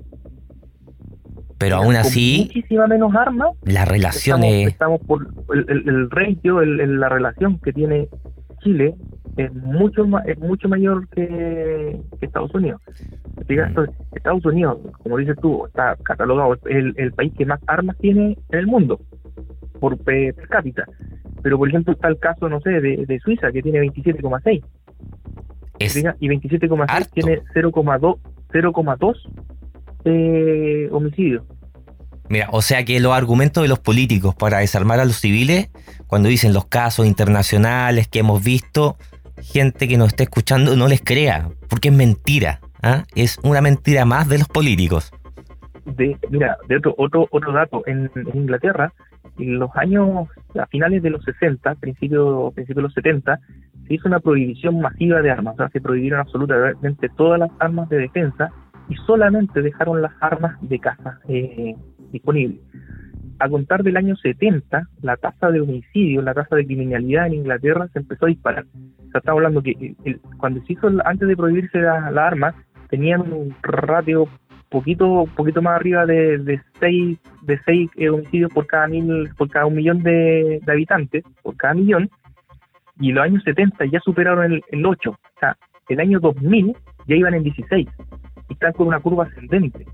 Pero 1.57 1.77
aún 1.77 1.95
así... 1.95 2.45
muchísima 2.47 2.87
menos 2.87 3.15
armas. 3.15 3.49
La 3.63 3.85
relación 3.85 4.43
estamos, 4.43 4.73
Estamos 4.73 5.01
por 5.01 5.27
el, 5.53 5.65
el, 5.69 5.89
el 5.89 6.11
ratio, 6.11 6.61
el, 6.61 6.99
la 6.99 7.07
relación 7.07 7.59
que 7.59 7.71
tiene 7.71 8.09
Chile 8.61 8.95
es 9.37 9.53
mucho 9.53 10.05
es 10.25 10.37
mucho 10.39 10.69
mayor 10.69 11.07
que, 11.09 11.99
Estados 12.21 12.53
Unidos. 12.53 12.81
Mm. 13.47 14.15
Estados 14.15 14.45
Unidos, 14.45 14.79
como 15.01 15.17
dices 15.17 15.37
tú, 15.41 15.65
está 15.65 15.95
catalogado 16.03 16.57
el, 16.65 16.93
el 16.97 17.11
país 17.13 17.33
que 17.37 17.45
más 17.45 17.59
armas 17.67 17.97
tiene 17.97 18.37
en 18.49 18.59
el 18.59 18.67
mundo 18.67 18.99
por 19.79 19.97
per 19.97 20.35
cápita. 20.49 20.85
Pero 21.43 21.57
por 21.57 21.69
ejemplo 21.69 21.93
está 21.93 22.07
el 22.07 22.17
caso, 22.17 22.49
no 22.49 22.59
sé, 22.61 22.71
de, 22.71 23.05
de 23.05 23.19
Suiza 23.19 23.51
que 23.51 23.61
tiene 23.61 23.79
27,6. 23.81 24.63
Y 25.79 26.27
27,6 26.29 27.09
tiene 27.11 27.41
0,2 27.53 28.17
0,2 28.53 29.15
eh, 30.05 30.89
homicidios. 30.91 31.43
Mira, 32.29 32.47
o 32.51 32.61
sea 32.61 32.85
que 32.85 32.99
los 32.99 33.13
argumentos 33.13 33.63
de 33.63 33.67
los 33.67 33.79
políticos 33.79 34.33
para 34.35 34.59
desarmar 34.59 34.99
a 34.99 35.05
los 35.05 35.17
civiles, 35.17 35.69
cuando 36.07 36.29
dicen 36.29 36.53
los 36.53 36.65
casos 36.65 37.05
internacionales 37.05 38.07
que 38.07 38.19
hemos 38.19 38.43
visto, 38.43 38.97
gente 39.41 39.87
que 39.87 39.97
nos 39.97 40.09
esté 40.09 40.23
escuchando 40.23 40.75
no 40.75 40.87
les 40.87 41.01
crea, 41.01 41.49
porque 41.69 41.89
es 41.89 41.93
mentira. 41.93 42.61
¿ah? 42.81 43.03
Es 43.15 43.37
una 43.43 43.61
mentira 43.61 44.05
más 44.05 44.29
de 44.29 44.39
los 44.39 44.47
políticos. 44.47 45.11
De, 45.85 46.17
mira, 46.29 46.57
de 46.69 46.77
otro, 46.77 46.95
otro, 46.97 47.27
otro 47.29 47.51
dato, 47.51 47.83
en, 47.87 48.09
Inglaterra, 48.33 48.93
en 49.37 49.59
los 49.59 49.69
años, 49.75 50.27
a 50.59 50.65
finales 50.67 51.01
de 51.01 51.09
los 51.09 51.23
60, 51.23 51.75
principios 51.75 52.53
principio 52.53 52.81
de 52.81 52.87
los 52.87 52.93
70, 52.93 53.39
se 53.87 53.93
hizo 53.93 54.07
una 54.07 54.19
prohibición 54.19 54.79
masiva 54.79 55.21
de 55.21 55.31
armas, 55.31 55.55
o 55.55 55.57
sea, 55.57 55.69
se 55.69 55.81
prohibieron 55.81 56.19
absolutamente 56.19 57.09
todas 57.09 57.39
las 57.39 57.49
armas 57.59 57.89
de 57.89 57.97
defensa 57.97 58.51
y 58.89 58.95
solamente 59.07 59.61
dejaron 59.61 60.01
las 60.01 60.13
armas 60.21 60.57
de 60.61 60.79
caza 60.79 61.19
eh, 61.27 61.75
disponibles. 62.11 62.59
A 63.39 63.49
contar 63.49 63.83
del 63.83 63.97
año 63.97 64.15
70, 64.15 64.87
la 65.01 65.17
tasa 65.17 65.49
de 65.49 65.59
homicidio, 65.59 66.21
la 66.21 66.33
tasa 66.33 66.55
de 66.55 66.65
criminalidad 66.65 67.27
en 67.27 67.33
Inglaterra 67.33 67.87
se 67.91 67.99
empezó 67.99 68.25
a 68.25 68.29
disparar. 68.29 68.65
O 68.65 69.11
sea, 69.11 69.19
estamos 69.19 69.39
hablando 69.39 69.61
que 69.61 69.95
cuando 70.37 70.61
se 70.61 70.73
hizo, 70.73 70.89
antes 71.03 71.27
de 71.27 71.35
prohibirse 71.35 71.79
la 71.79 72.27
armas, 72.27 72.55
tenían 72.89 73.21
un 73.21 73.55
ratio 73.63 74.27
poquito 74.73 75.25
poquito 75.35 75.61
más 75.61 75.75
arriba 75.75 76.05
de, 76.05 76.39
de 76.39 76.59
seis 76.79 77.19
de 77.43 77.59
seis 77.63 77.89
eh, 77.95 78.09
homicidios 78.09 78.51
por 78.51 78.65
cada 78.65 78.87
mil 78.87 79.29
por 79.37 79.47
cada 79.49 79.67
un 79.67 79.75
millón 79.75 80.01
de, 80.01 80.59
habitantes 80.67 81.23
por 81.43 81.55
cada 81.55 81.75
millón 81.75 82.09
y 82.99 83.11
los 83.11 83.23
años 83.23 83.43
70 83.43 83.85
ya 83.85 83.99
superaron 83.99 84.51
el, 84.51 84.63
el 84.71 84.85
8 84.85 85.11
o 85.11 85.39
sea 85.39 85.55
el 85.89 85.99
año 85.99 86.19
2000 86.19 86.75
ya 87.07 87.15
iban 87.15 87.35
en 87.35 87.43
16 87.43 87.87
y 88.49 88.53
están 88.53 88.73
con 88.73 88.87
una 88.87 88.99
curva 88.99 89.25
ascendente 89.25 89.85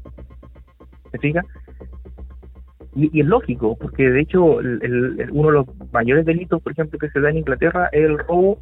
¿me 1.12 1.20
fija? 1.20 1.42
Y, 2.96 3.20
es 3.20 3.26
lógico, 3.26 3.78
porque 3.78 4.10
de 4.10 4.22
hecho 4.22 4.60
el, 4.60 5.30
uno 5.32 5.50
de 5.50 5.54
los 5.54 5.92
mayores 5.92 6.26
delitos, 6.26 6.62
por 6.62 6.72
ejemplo, 6.72 6.98
que 6.98 7.10
se 7.10 7.20
da 7.20 7.30
en 7.30 7.38
Inglaterra 7.38 7.88
es 7.92 8.04
el 8.04 8.18
robo 8.18 8.60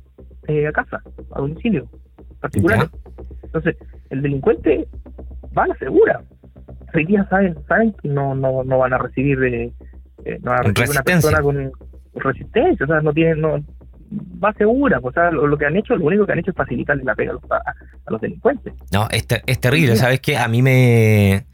eh, 0.47 0.67
a 0.67 0.71
casa, 0.74 1.01
a 1.31 1.39
domicilio 1.39 1.88
particular. 2.41 2.89
Entonces, 3.43 3.77
el 4.09 4.21
delincuente 4.21 4.88
va 5.58 5.64
a 5.64 5.78
segura. 5.78 6.22
Hoy 6.94 7.06
día 7.06 7.28
saben, 7.30 7.56
saben 7.68 7.94
que 8.02 8.08
no, 8.08 8.36
no, 8.36 8.64
no 8.64 8.78
van 8.78 8.94
a 8.94 8.98
recibir, 8.98 9.44
eh, 9.44 9.72
eh 10.26 10.40
no 10.42 10.52
van 10.52 10.60
a 10.60 10.64
recibir 10.64 10.90
una 10.90 11.04
persona 11.04 11.42
con 11.42 11.72
resistencia, 12.16 12.86
o 12.86 12.88
sea, 12.88 13.02
no 13.02 13.14
tienen, 13.14 13.42
no, 13.42 13.64
va 14.44 14.54
segura, 14.54 15.00
o 15.02 15.12
sea, 15.12 15.32
lo, 15.32 15.58
que 15.58 15.66
han 15.66 15.76
hecho, 15.76 15.96
lo 15.96 16.06
único 16.06 16.26
que 16.26 16.32
han 16.32 16.40
hecho 16.40 16.52
es 16.52 16.58
facilitarle 16.58 17.04
la 17.04 17.16
pega 17.16 17.34
a 17.34 18.12
los, 18.12 18.22
delincuentes. 18.22 18.74
No, 18.92 19.08
es, 19.12 19.28
es 19.46 19.60
terrible, 19.60 19.96
¿sabes 19.96 20.20
qué? 20.22 20.38
A 20.38 20.48
mí 20.48 20.62
me 20.62 21.46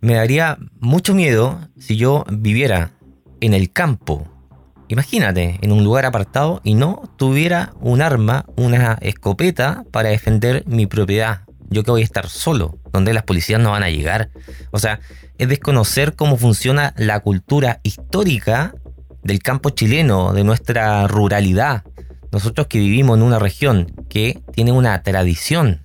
me 0.00 0.14
daría 0.14 0.56
mucho 0.80 1.14
miedo 1.14 1.60
si 1.78 1.96
yo 1.96 2.24
viviera 2.30 2.90
en 3.40 3.54
el 3.54 3.70
campo. 3.70 4.26
Imagínate, 4.88 5.58
en 5.60 5.72
un 5.72 5.84
lugar 5.84 6.04
apartado 6.04 6.60
y 6.64 6.74
no 6.74 7.02
tuviera 7.16 7.72
un 7.80 8.02
arma, 8.02 8.46
una 8.56 8.94
escopeta 9.02 9.84
para 9.92 10.08
defender 10.08 10.64
mi 10.66 10.86
propiedad. 10.86 11.42
Yo 11.70 11.84
que 11.84 11.90
voy 11.90 12.02
a 12.02 12.04
estar 12.04 12.28
solo, 12.28 12.78
donde 12.92 13.14
las 13.14 13.22
policías 13.22 13.60
no 13.60 13.70
van 13.70 13.82
a 13.82 13.90
llegar. 13.90 14.30
O 14.72 14.78
sea, 14.78 15.00
es 15.38 15.48
desconocer 15.48 16.16
cómo 16.16 16.36
funciona 16.36 16.92
la 16.96 17.20
cultura 17.20 17.80
histórica 17.82 18.74
del 19.22 19.40
campo 19.40 19.70
chileno, 19.70 20.32
de 20.32 20.44
nuestra 20.44 21.06
ruralidad. 21.06 21.84
Nosotros 22.32 22.66
que 22.66 22.78
vivimos 22.78 23.16
en 23.16 23.22
una 23.22 23.38
región 23.38 23.92
que 24.08 24.42
tiene 24.52 24.72
una 24.72 25.02
tradición, 25.02 25.82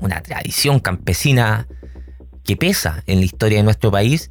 una 0.00 0.22
tradición 0.22 0.80
campesina 0.80 1.68
que 2.42 2.56
pesa 2.56 3.02
en 3.06 3.20
la 3.20 3.26
historia 3.26 3.58
de 3.58 3.64
nuestro 3.64 3.90
país, 3.90 4.30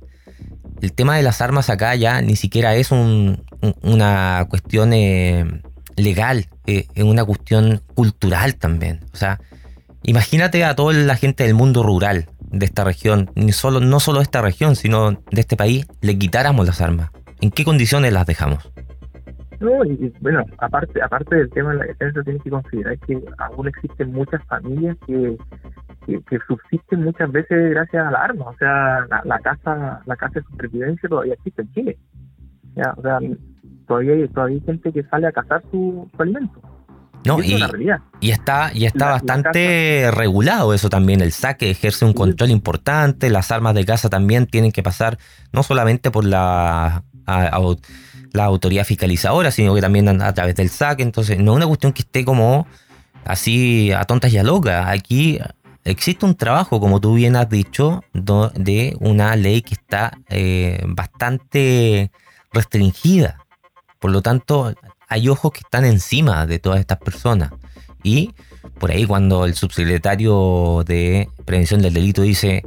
el 0.82 0.94
tema 0.94 1.16
de 1.16 1.24
las 1.24 1.42
armas 1.42 1.70
acá 1.70 1.96
ya 1.96 2.22
ni 2.22 2.36
siquiera 2.36 2.76
es 2.76 2.92
una 2.92 4.46
cuestión 4.50 4.94
eh, 4.94 5.46
legal, 5.96 6.48
eh, 6.66 6.88
es 6.94 7.04
una 7.04 7.26
cuestión 7.26 7.84
cultural 7.94 8.56
también. 8.56 9.02
O 9.14 9.18
sea, 9.18 9.40
imagínate 10.04 10.64
a 10.64 10.76
toda 10.76 10.94
la 10.94 11.16
gente 11.16 11.44
del 11.44 11.54
mundo 11.54 11.84
rural 11.84 12.26
de 12.40 12.66
esta 12.66 12.84
región, 12.84 13.30
ni 13.36 13.52
solo, 13.52 13.80
no 13.80 14.00
solo 14.00 14.20
de 14.20 14.24
esta 14.24 14.42
región, 14.42 14.76
sino 14.76 15.12
de 15.12 15.42
este 15.42 15.56
país, 15.56 15.88
le 16.02 16.18
quitáramos 16.18 16.66
las 16.66 16.82
armas. 16.82 17.12
¿En 17.42 17.52
qué 17.52 17.64
condiciones 17.64 18.12
las 18.12 18.26
dejamos? 18.26 18.72
No, 19.60 19.84
y, 19.84 20.14
bueno, 20.22 20.46
aparte 20.58 21.02
aparte 21.02 21.36
del 21.36 21.50
tema 21.50 21.72
de 21.72 21.78
la 21.80 21.86
defensa, 21.86 22.24
tienes 22.24 22.42
que 22.44 22.50
considerar 22.50 22.98
que 23.00 23.22
aún 23.38 23.68
existen 23.68 24.14
muchas 24.14 24.42
familias 24.46 24.96
que 25.06 25.38
que, 26.18 26.40
subsisten 26.48 27.04
muchas 27.04 27.32
veces 27.32 27.70
gracias 27.72 28.06
al 28.06 28.16
arma. 28.16 28.46
O 28.46 28.58
sea, 28.58 29.06
la, 29.24 29.40
casa 29.40 30.02
la 30.06 30.16
casa 30.16 30.40
de 30.40 30.46
supervivencia 30.46 31.10
todavía 31.10 31.34
existe 31.34 31.62
en 31.62 31.74
Chile. 31.74 31.98
Ya, 32.76 32.94
o 32.98 33.02
sea, 33.02 33.20
todavía 33.88 34.14
hay, 34.14 34.28
todavía 34.30 34.62
gente 34.66 34.92
que 34.92 35.04
sale 35.04 35.28
a 35.28 35.32
cazar 35.32 35.64
su, 35.72 36.10
alimento. 36.18 36.62
No, 37.26 37.44
y, 37.44 37.62
y, 38.22 38.32
está, 38.32 38.72
y 38.74 38.86
está 38.86 39.12
bastante 39.12 40.10
regulado 40.12 40.74
eso 40.74 40.90
también. 40.90 41.22
El 41.22 41.34
saque 41.34 41.70
ejerce 41.70 42.06
un 42.06 42.14
control 42.14 42.50
importante. 42.50 43.30
Las 43.30 43.52
armas 43.52 43.76
de 43.76 43.86
casa 43.86 44.10
también 44.10 44.46
tienen 44.48 44.72
que 44.72 44.84
pasar 44.84 45.18
no 45.52 45.64
solamente 45.64 46.12
por 46.12 46.24
la, 46.26 47.04
la 47.26 48.44
autoridad 48.46 48.86
fiscalizadora, 48.86 49.52
sino 49.52 49.76
que 49.76 49.82
también 49.82 50.22
a, 50.22 50.28
a 50.28 50.34
través 50.34 50.56
del 50.56 50.70
saque. 50.70 51.04
Entonces, 51.04 51.40
no 51.40 51.52
es 51.52 51.58
una 51.58 51.68
cuestión 51.68 51.92
que 51.92 52.04
esté 52.04 52.24
como 52.24 52.68
así 53.26 53.92
a 53.92 54.06
tontas 54.06 54.32
y 54.32 54.38
a 54.38 54.44
locas. 54.44 54.88
Aquí 54.88 55.40
existe 55.84 56.26
un 56.26 56.36
trabajo, 56.36 56.80
como 56.80 57.00
tú 57.02 57.16
bien 57.16 57.36
has 57.36 57.50
dicho, 57.50 58.04
de 58.14 58.96
una 59.00 59.36
ley 59.36 59.62
que 59.62 59.74
está 59.74 60.18
eh, 60.30 60.82
bastante 60.88 62.12
restringida. 62.54 63.38
Por 64.00 64.12
lo 64.12 64.22
tanto, 64.22 64.74
hay 65.10 65.28
ojos 65.28 65.52
que 65.52 65.60
están 65.60 65.86
encima 65.86 66.46
de 66.46 66.60
todas 66.60 66.80
estas 66.80 67.00
personas. 67.00 67.52
Y 68.04 68.34
por 68.80 68.92
ahí 68.92 69.06
cuando 69.06 69.46
el 69.46 69.56
subsecretario 69.56 70.84
de 70.86 71.28
Prevención 71.46 71.82
del 71.82 71.94
Delito 71.94 72.22
dice 72.22 72.64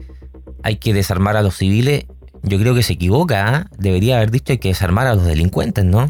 hay 0.63 0.77
que 0.77 0.93
desarmar 0.93 1.37
a 1.37 1.43
los 1.43 1.57
civiles, 1.57 2.07
yo 2.43 2.59
creo 2.59 2.75
que 2.75 2.83
se 2.83 2.95
equivoca. 2.95 3.57
¿ah? 3.57 3.67
Debería 3.79 4.17
haber 4.17 4.31
dicho 4.31 4.53
hay 4.53 4.59
que 4.59 4.69
desarmar 4.69 5.07
a 5.07 5.15
los 5.15 5.25
delincuentes, 5.25 5.85
¿no? 5.85 6.09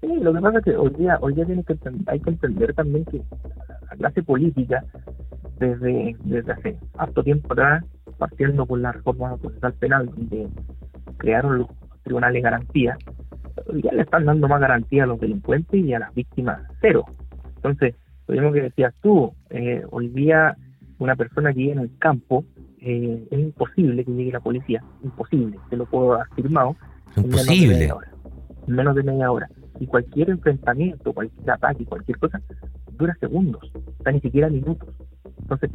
Sí, 0.00 0.08
lo 0.20 0.32
que 0.32 0.40
pasa 0.40 0.58
es 0.58 0.64
que 0.64 0.76
hoy 0.76 0.90
día, 0.98 1.18
hoy 1.20 1.34
día 1.34 1.46
que, 1.46 1.78
hay 2.06 2.20
que 2.20 2.30
entender 2.30 2.74
también 2.74 3.04
que 3.04 3.22
la 3.90 3.96
clase 3.96 4.22
política 4.22 4.84
desde, 5.58 6.16
desde 6.24 6.52
hace 6.52 6.78
harto 6.96 7.22
tiempo 7.22 7.52
atrás, 7.52 7.84
partiendo 8.18 8.66
por 8.66 8.80
la 8.80 8.92
reforma 8.92 9.36
procesal 9.36 9.74
penal, 9.74 10.06
donde 10.06 10.48
crearon 11.18 11.58
los 11.58 11.68
tribunales 12.02 12.34
de 12.34 12.40
garantía, 12.40 12.98
ya 13.82 13.92
le 13.92 14.02
están 14.02 14.24
dando 14.24 14.48
más 14.48 14.60
garantía 14.60 15.04
a 15.04 15.06
los 15.06 15.20
delincuentes 15.20 15.80
y 15.80 15.94
a 15.94 15.98
las 15.98 16.14
víctimas 16.14 16.60
cero. 16.80 17.04
Entonces, 17.56 17.94
lo 18.26 18.34
mismo 18.34 18.52
que 18.52 18.62
decías 18.62 18.94
tú, 19.02 19.32
eh, 19.50 19.82
hoy 19.90 20.08
día 20.08 20.56
una 20.98 21.16
persona 21.16 21.52
que 21.52 21.58
vive 21.58 21.72
en 21.72 21.78
el 21.80 21.98
campo, 21.98 22.44
eh, 22.80 23.26
es 23.30 23.38
imposible 23.38 24.04
que 24.04 24.12
llegue 24.12 24.32
la 24.32 24.40
policía, 24.40 24.82
imposible, 25.02 25.58
te 25.68 25.76
lo 25.76 25.86
puedo 25.86 26.14
afirmar. 26.14 26.68
Imposible. 27.16 27.90
En 28.66 28.74
menos 28.74 28.94
de 28.94 29.02
media 29.02 29.30
hora. 29.30 29.48
Y 29.82 29.86
cualquier 29.86 30.30
enfrentamiento, 30.30 31.12
cualquier 31.12 31.50
ataque, 31.50 31.84
cualquier 31.84 32.16
cosa, 32.18 32.40
dura 32.92 33.16
segundos, 33.18 33.68
está 33.98 34.12
ni 34.12 34.20
siquiera 34.20 34.48
minutos. 34.48 34.88
Entonces, 35.40 35.70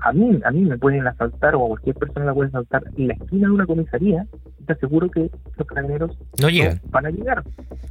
a 0.00 0.12
mí, 0.14 0.40
a 0.42 0.50
mí 0.50 0.62
me 0.62 0.78
pueden 0.78 1.06
asaltar 1.06 1.54
o 1.54 1.66
a 1.66 1.68
cualquier 1.68 1.96
persona 1.96 2.24
la 2.24 2.32
puede 2.32 2.48
asaltar 2.48 2.84
en 2.96 3.08
la 3.08 3.14
esquina 3.14 3.48
de 3.48 3.52
una 3.52 3.66
comisaría, 3.66 4.26
te 4.66 4.72
aseguro 4.72 5.10
que 5.10 5.30
los 5.58 5.68
carabineros 5.68 6.16
no 6.40 6.48
llegan. 6.48 6.80
van 6.88 7.04
a 7.04 7.10
llegar. 7.10 7.44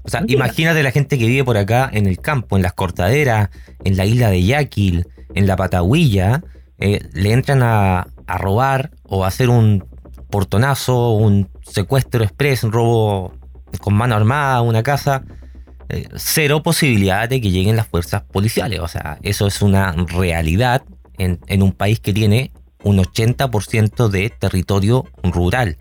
O 0.04 0.10
sea, 0.10 0.24
imagínate 0.26 0.82
la 0.82 0.90
gente 0.90 1.20
que 1.20 1.28
vive 1.28 1.44
por 1.44 1.58
acá 1.58 1.88
en 1.94 2.08
el 2.08 2.18
campo, 2.18 2.56
en 2.56 2.64
las 2.64 2.74
cortaderas, 2.74 3.52
en 3.84 3.96
la 3.96 4.06
isla 4.06 4.32
de 4.32 4.44
Yaquil, 4.44 5.06
en 5.36 5.46
la 5.46 5.56
Patahuilla, 5.56 6.42
eh, 6.80 7.00
le 7.14 7.32
entran 7.32 7.62
a, 7.62 8.08
a 8.26 8.38
robar 8.40 8.90
o 9.04 9.24
a 9.24 9.28
hacer 9.28 9.50
un 9.50 9.86
portonazo, 10.32 11.12
un 11.12 11.48
secuestro 11.62 12.24
express, 12.24 12.64
un 12.64 12.72
robo 12.72 13.34
con 13.80 13.94
mano 13.94 14.16
armada 14.16 14.62
una 14.62 14.84
casa, 14.84 15.24
eh, 15.90 16.08
cero 16.16 16.64
posibilidad 16.64 17.28
de 17.30 17.42
que 17.42 17.52
lleguen 17.52 17.76
las 17.76 17.88
fuerzas 17.88 18.24
policiales. 18.24 18.80
O 18.80 18.88
sea, 18.88 19.18
eso 19.24 19.48
es 19.48 19.62
una 19.62 19.92
realidad 19.92 20.84
en, 21.18 21.40
en 21.48 21.62
un 21.62 21.72
país 21.72 22.00
que 22.00 22.14
tiene 22.14 22.52
un 22.84 22.98
80% 22.98 24.10
de 24.10 24.30
territorio 24.30 25.06
rural. 25.24 25.78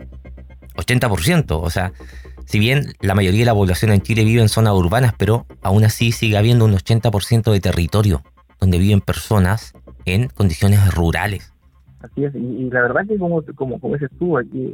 80%, 0.75 1.59
o 1.61 1.69
sea, 1.69 1.91
si 2.45 2.59
bien 2.59 2.93
la 3.01 3.15
mayoría 3.15 3.41
de 3.41 3.45
la 3.45 3.53
población 3.53 3.91
en 3.91 4.01
Chile 4.01 4.23
vive 4.23 4.41
en 4.41 4.49
zonas 4.49 4.73
urbanas, 4.73 5.13
pero 5.17 5.45
aún 5.61 5.83
así 5.83 6.11
sigue 6.11 6.37
habiendo 6.37 6.65
un 6.65 6.73
80% 6.73 7.51
de 7.51 7.59
territorio 7.59 8.21
donde 8.59 8.77
viven 8.77 9.01
personas 9.01 9.73
en 10.05 10.29
condiciones 10.29 10.93
rurales. 10.93 11.53
Así 11.99 12.23
es, 12.23 12.33
y, 12.35 12.69
la 12.69 12.83
verdad 12.83 13.01
que 13.07 13.17
como, 13.17 13.43
como, 13.55 13.79
como 13.79 13.95
dices 13.95 14.11
tú, 14.17 14.37
aquí, 14.37 14.71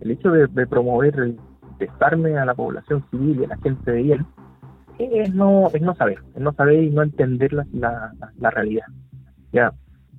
el, 0.00 0.10
hecho 0.10 0.30
de, 0.30 0.48
promover 0.66 1.14
el 1.16 1.36
desarme 1.78 2.36
a 2.36 2.44
la 2.44 2.54
población 2.54 3.04
civil 3.10 3.40
y 3.40 3.44
a 3.44 3.48
la 3.48 3.56
gente 3.58 3.90
de 3.90 4.02
bien 4.02 4.26
es 4.98 5.34
no, 5.34 5.68
es 5.72 5.80
no 5.80 5.94
saber, 5.94 6.18
es 6.34 6.40
no 6.40 6.52
saber 6.52 6.82
y 6.82 6.90
no 6.90 7.02
entender 7.02 7.52
la, 7.52 8.12
la, 8.38 8.50
realidad. 8.50 8.86
Ya, 9.52 9.72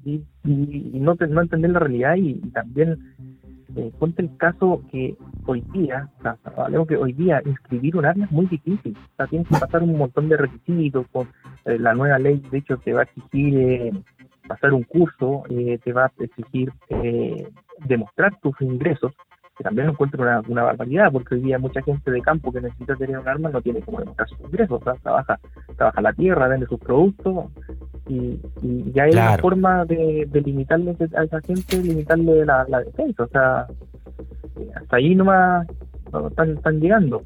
y, 0.06 0.24
no, 0.46 1.16
no 1.16 1.42
entender 1.42 1.72
la 1.72 1.80
realidad 1.80 2.16
y, 2.16 2.36
también 2.52 2.98
eh, 3.76 3.92
ponte 4.00 4.22
el 4.22 4.36
caso 4.38 4.82
que 4.90 5.16
hoy 5.46 5.62
día, 5.74 6.10
o 6.56 6.86
que 6.86 6.96
hoy 6.96 7.14
día 7.14 7.42
inscribir 7.46 7.98
un 7.98 8.06
arma 8.06 8.26
es 8.26 8.32
muy 8.32 8.46
difícil, 8.46 8.96
o 8.98 9.16
sea, 9.18 9.28
tienes 9.28 9.48
que 9.48 9.60
pasar 9.60 9.84
un 9.84 9.98
montón 9.98 10.30
de 10.30 10.38
requisitos, 10.38 11.06
con 11.12 11.28
eh, 11.66 11.78
la 11.78 11.94
nueva 11.94 12.18
ley 12.18 12.42
de 12.50 12.58
hecho 12.60 12.78
te 12.78 12.94
va 12.94 13.02
a 13.02 13.04
exigir 13.04 13.58
eh, 13.58 13.92
pasar 14.50 14.74
un 14.74 14.84
curso, 14.84 15.44
eh, 15.50 15.80
te 15.84 15.94
va 15.94 16.06
a 16.06 16.12
exigir 16.20 16.74
eh, 16.90 17.48
demostrar 17.86 18.38
tus 18.42 18.60
ingresos, 18.62 19.14
que 19.60 19.64
también 19.66 19.88
lo 19.88 19.92
encuentro 19.92 20.24
una, 20.24 20.42
una, 20.48 20.64
barbaridad, 20.64 21.12
porque 21.12 21.36
hoy 21.36 21.42
día 21.42 21.60
mucha 21.60 21.82
gente 21.82 22.10
de 22.10 22.22
campo 22.22 22.50
que 22.50 22.62
necesita 22.62 22.96
tener 22.96 23.20
un 23.20 23.28
arma 23.28 23.50
no 23.50 23.62
tiene 23.62 23.82
cómo 23.82 24.00
demostrar 24.00 24.30
sus 24.30 24.40
ingresos, 24.40 24.80
o 24.80 24.84
sea, 24.86 24.94
trabaja, 25.04 25.38
trabaja 25.76 26.02
la 26.02 26.14
tierra, 26.14 26.48
vende 26.48 26.66
sus 26.66 26.80
productos, 26.80 27.52
y, 28.08 28.40
ya 28.94 29.04
hay 29.04 29.12
una 29.12 29.38
forma 29.38 29.84
de, 29.84 30.30
limitarle 30.46 30.96
a 31.14 31.24
esa 31.24 31.42
gente, 31.42 31.84
limitarle 31.84 32.46
la, 32.46 32.84
defensa, 32.86 33.24
o 33.24 33.28
sea, 33.28 33.68
hasta 34.76 34.96
ahí 34.96 35.14
nomás 35.14 35.68
están, 36.30 36.52
están 36.52 36.80
llegando. 36.80 37.24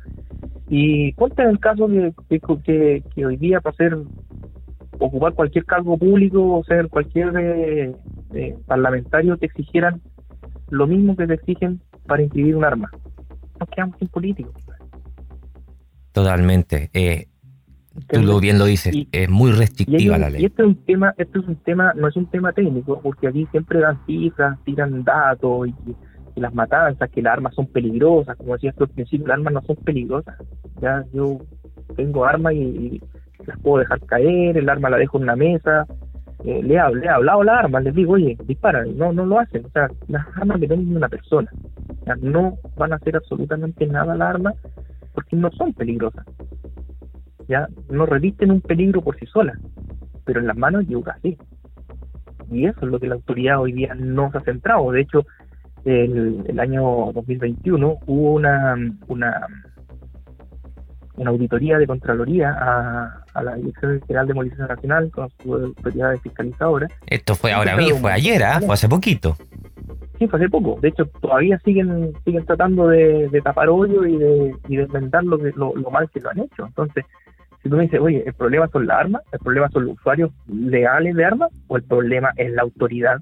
Y 0.69 1.13
ponte 1.13 1.43
en 1.43 1.49
el 1.49 1.59
caso 1.59 1.87
que, 1.87 2.13
que, 2.29 3.03
que 3.13 3.25
hoy 3.27 3.37
día 3.37 3.61
para 3.61 3.75
ser 3.75 3.95
ocupar 4.97 5.33
cualquier 5.33 5.65
cargo 5.65 5.97
público 5.97 6.57
o 6.57 6.63
ser 6.63 6.89
cualquier 6.89 7.31
eh, 7.37 7.95
eh, 8.33 8.55
parlamentario 8.65 9.37
te 9.37 9.45
exigieran 9.45 10.01
lo 10.69 10.87
mismo 10.87 11.15
que 11.15 11.27
te 11.27 11.35
exigen 11.35 11.81
para 12.05 12.23
inscribir 12.23 12.55
un 12.55 12.65
arma. 12.65 12.89
Nos 13.59 13.69
quedamos 13.69 13.97
sin 13.99 14.07
políticos. 14.07 14.53
Totalmente. 16.11 16.89
Eh, 16.93 17.27
tú 18.07 18.21
lo 18.21 18.39
bien 18.39 18.59
lo 18.59 18.65
dices, 18.65 18.95
es 19.11 19.29
muy 19.29 19.51
restrictiva 19.51 20.17
la 20.17 20.29
ley. 20.29 20.41
Y 20.41 20.45
este 20.45 20.61
es 20.61 20.67
un 20.67 20.85
tema, 20.85 21.13
este 21.17 21.39
es 21.39 21.47
un 21.47 21.55
tema, 21.57 21.93
no 21.95 22.07
es 22.07 22.15
un 22.15 22.27
tema 22.27 22.51
técnico, 22.53 22.99
porque 23.01 23.27
aquí 23.27 23.47
siempre 23.51 23.79
dan 23.79 23.99
cifras, 24.05 24.57
tiran 24.63 25.03
datos 25.03 25.67
y, 25.67 25.95
las 26.35 26.53
matanzas, 26.55 27.11
que 27.11 27.21
las 27.21 27.33
armas 27.33 27.53
son 27.53 27.67
peligrosas, 27.67 28.35
como 28.37 28.53
decías 28.53 28.75
tú 28.75 28.85
al 28.85 28.89
principio, 28.89 29.27
las 29.27 29.37
armas 29.37 29.53
no 29.53 29.61
son 29.61 29.75
peligrosas. 29.75 30.35
Ya 30.81 31.05
yo 31.13 31.41
tengo 31.95 32.25
armas 32.25 32.53
y 32.53 32.99
las 33.45 33.59
puedo 33.59 33.77
dejar 33.77 33.99
caer, 34.01 34.57
el 34.57 34.67
arma 34.67 34.89
la 34.89 34.97
dejo 34.97 35.17
en 35.17 35.23
una 35.23 35.35
mesa, 35.35 35.85
eh, 36.45 36.61
le, 36.63 36.75
he, 36.75 36.79
hablado 36.79 37.41
a 37.41 37.45
la 37.45 37.59
arma, 37.59 37.79
les 37.79 37.95
digo, 37.95 38.13
oye, 38.13 38.37
disparan, 38.45 38.97
no, 38.97 39.13
no 39.13 39.25
lo 39.25 39.39
hacen, 39.39 39.65
o 39.65 39.69
sea, 39.69 39.89
las 40.07 40.25
armas 40.35 40.59
dependen 40.59 40.89
de 40.89 40.97
una 40.97 41.09
persona, 41.09 41.49
no 42.21 42.57
van 42.75 42.93
a 42.93 42.97
hacer 42.97 43.15
absolutamente 43.15 43.87
nada 43.87 44.15
la 44.15 44.29
arma 44.29 44.53
porque 45.13 45.35
no 45.35 45.51
son 45.51 45.73
peligrosas, 45.73 46.25
ya 47.47 47.67
no 47.89 48.05
revisten 48.05 48.51
un 48.51 48.61
peligro 48.61 49.01
por 49.01 49.17
sí 49.17 49.25
solas, 49.25 49.57
pero 50.25 50.39
en 50.39 50.47
las 50.47 50.57
manos 50.57 50.85
yo 50.87 51.01
sí. 51.21 51.37
Y 52.51 52.65
eso 52.65 52.79
es 52.81 52.91
lo 52.91 52.99
que 52.99 53.07
la 53.07 53.15
autoridad 53.15 53.61
hoy 53.61 53.71
día 53.71 53.95
no 53.95 54.31
se 54.31 54.37
ha 54.37 54.41
centrado. 54.41 54.91
De 54.91 55.01
hecho, 55.01 55.25
el, 55.85 56.43
el 56.45 56.59
año 56.59 57.11
2021 57.13 57.99
hubo 58.05 58.33
una, 58.33 58.75
una 59.07 59.47
una 61.15 61.29
auditoría 61.29 61.77
de 61.77 61.87
Contraloría 61.87 62.49
a, 62.49 63.23
a 63.33 63.43
la 63.43 63.55
Dirección 63.55 64.01
General 64.07 64.27
de 64.27 64.33
Policía 64.33 64.67
Nacional 64.67 65.11
con 65.11 65.29
su 65.41 65.53
autoridad 65.53 66.17
fiscalizadora. 66.17 66.87
Esto 67.07 67.35
fue 67.35 67.51
ahora 67.51 67.75
mismo, 67.75 67.99
fue 67.99 68.11
ayer, 68.11 68.43
¿ah? 68.43 68.59
fue 68.61 68.73
hace 68.73 68.89
poquito. 68.89 69.35
Sí, 70.19 70.27
fue 70.27 70.39
hace 70.39 70.49
poco. 70.49 70.79
De 70.81 70.89
hecho, 70.89 71.05
todavía 71.21 71.59
siguen 71.59 72.13
siguen 72.23 72.45
tratando 72.45 72.87
de, 72.87 73.41
tapar 73.43 73.69
hoyo 73.69 74.05
y 74.05 74.17
de, 74.17 74.55
y 74.67 74.77
de 74.77 74.87
lo, 75.23 75.37
que, 75.37 75.51
lo, 75.55 75.73
mal 75.91 76.09
que 76.09 76.19
lo 76.19 76.29
han 76.29 76.39
hecho. 76.39 76.65
Entonces, 76.65 77.05
si 77.61 77.69
tú 77.69 77.75
me 77.75 77.83
dices, 77.83 77.99
oye, 77.99 78.23
¿el 78.25 78.33
problema 78.33 78.67
son 78.69 78.87
las 78.87 78.99
armas? 78.99 79.21
¿El 79.31 79.39
problema 79.39 79.69
son 79.69 79.85
los 79.85 79.95
usuarios 79.95 80.31
legales 80.47 81.15
de 81.15 81.25
armas? 81.25 81.51
¿O 81.67 81.77
el 81.77 81.83
problema 81.83 82.31
es 82.37 82.51
la 82.51 82.63
autoridad 82.63 83.21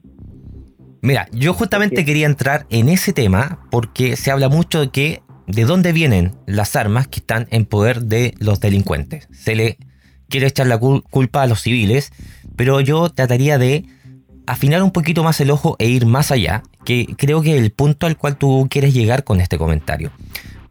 Mira, 1.04 1.28
yo 1.32 1.54
justamente 1.54 2.06
quería 2.06 2.28
entrar 2.28 2.68
en 2.70 2.88
ese 2.88 3.12
tema 3.12 3.66
porque 3.72 4.16
se 4.16 4.30
habla 4.30 4.50
mucho 4.50 4.82
de 4.82 4.90
que 4.90 5.24
de 5.52 5.66
dónde 5.66 5.92
vienen 5.92 6.34
las 6.46 6.76
armas 6.76 7.08
que 7.08 7.20
están 7.20 7.48
en 7.52 7.66
poder 7.66 8.04
de 8.04 8.34
los 8.40 8.60
delincuentes. 8.60 9.28
Se 9.32 9.56
le 9.56 9.78
quiere 10.30 10.48
echar 10.48 10.68
la 10.68 10.78
culpa 10.78 11.44
a 11.44 11.48
los 11.48 11.62
civiles, 11.62 12.12
pero 12.56 12.80
yo 12.80 13.10
trataría 13.10 13.58
de 13.58 13.86
afinar 14.48 14.82
un 14.82 14.92
poquito 14.92 15.24
más 15.24 15.40
el 15.42 15.52
ojo 15.52 15.76
e 15.80 15.88
ir 15.88 16.06
más 16.06 16.32
allá, 16.32 16.64
que 16.84 17.06
creo 17.18 17.42
que 17.42 17.58
el 17.58 17.72
punto 17.72 18.08
al 18.08 18.18
cual 18.18 18.38
tú 18.38 18.68
quieres 18.70 18.94
llegar 18.94 19.24
con 19.24 19.40
este 19.42 19.58
comentario. 19.58 20.12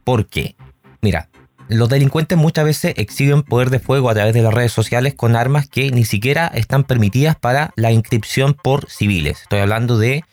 Porque, 0.02 0.56
mira, 1.02 1.28
los 1.68 1.88
delincuentes 1.88 2.36
muchas 2.36 2.64
veces 2.64 2.94
exhiben 2.96 3.42
poder 3.42 3.70
de 3.70 3.78
fuego 3.78 4.10
a 4.10 4.14
través 4.14 4.34
de 4.34 4.42
las 4.42 4.52
redes 4.52 4.72
sociales 4.72 5.14
con 5.14 5.36
armas 5.36 5.68
que 5.68 5.90
ni 5.92 6.04
siquiera 6.04 6.48
están 6.48 6.84
permitidas 6.84 7.36
para 7.36 7.70
la 7.76 7.92
inscripción 7.92 8.54
por 8.54 8.90
civiles. 8.90 9.42
Estoy 9.42 9.60
hablando 9.60 9.96
de 9.96 10.24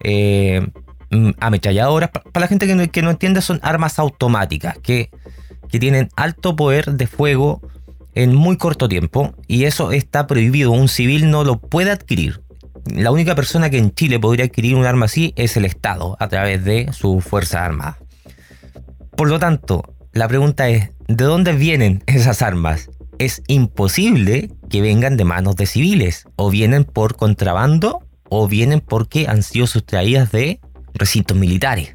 eh, 0.00 0.66
ametralladoras. 1.40 2.10
Para 2.10 2.44
la 2.44 2.48
gente 2.48 2.66
que 2.66 2.74
no, 2.74 2.90
que 2.90 3.00
entiende, 3.00 3.40
son 3.40 3.60
armas 3.62 3.98
automáticas 3.98 4.78
que, 4.78 5.10
que 5.68 5.78
tienen 5.78 6.08
alto 6.16 6.56
poder 6.56 6.92
de 6.92 7.06
fuego 7.06 7.60
en 8.14 8.34
muy 8.34 8.56
corto 8.56 8.88
tiempo 8.88 9.34
y 9.46 9.64
eso 9.64 9.92
está 9.92 10.26
prohibido. 10.26 10.70
Un 10.70 10.88
civil 10.88 11.30
no 11.30 11.44
lo 11.44 11.58
puede 11.58 11.90
adquirir. 11.90 12.40
La 12.86 13.10
única 13.10 13.34
persona 13.34 13.70
que 13.70 13.78
en 13.78 13.94
Chile 13.94 14.18
podría 14.18 14.46
adquirir 14.46 14.74
un 14.74 14.86
arma 14.86 15.06
así 15.06 15.32
es 15.36 15.56
el 15.56 15.64
Estado 15.64 16.16
a 16.18 16.28
través 16.28 16.64
de 16.64 16.92
su 16.92 17.20
fuerza 17.20 17.64
armada. 17.64 17.98
Por 19.16 19.28
lo 19.28 19.38
tanto, 19.38 19.94
la 20.12 20.26
pregunta 20.26 20.68
es, 20.68 20.90
¿de 21.06 21.24
dónde 21.24 21.52
vienen 21.52 22.02
esas 22.06 22.42
armas? 22.42 22.90
Es 23.18 23.42
imposible 23.46 24.50
que 24.68 24.80
vengan 24.80 25.16
de 25.16 25.24
manos 25.24 25.54
de 25.56 25.66
civiles, 25.66 26.24
o 26.36 26.50
vienen 26.50 26.84
por 26.84 27.16
contrabando, 27.16 28.00
o 28.28 28.48
vienen 28.48 28.80
porque 28.80 29.28
han 29.28 29.42
sido 29.42 29.66
sustraídas 29.66 30.32
de 30.32 30.60
recintos 30.94 31.36
militares. 31.36 31.94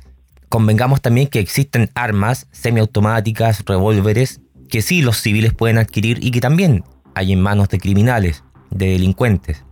Convengamos 0.50 1.02
también 1.02 1.28
que 1.28 1.40
existen 1.40 1.90
armas 1.94 2.48
semiautomáticas, 2.52 3.64
revólveres, 3.66 4.42
que 4.70 4.82
sí 4.82 5.02
los 5.02 5.18
civiles 5.18 5.54
pueden 5.54 5.78
adquirir 5.78 6.20
y 6.22 6.32
que 6.32 6.42
también 6.42 6.84
hay 7.16 7.34
en 7.34 7.42
manos 7.42 7.70
de 7.70 7.80
criminales, 7.80 8.44
de 8.70 8.90
delincuentes. 8.90 9.64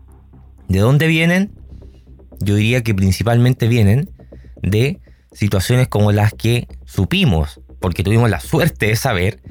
¿De 0.68 0.80
dónde 0.80 1.08
vienen? 1.08 1.52
Yo 2.40 2.56
diría 2.56 2.84
que 2.84 2.96
principalmente 2.96 3.68
vienen 3.68 4.10
de 4.62 5.00
situaciones 5.32 5.88
como 5.88 6.12
las 6.12 6.34
que 6.34 6.68
supimos, 6.86 7.62
porque 7.80 8.04
tuvimos 8.04 8.30
la 8.30 8.40
suerte 8.40 8.88
de 8.88 8.96
saber 8.96 9.42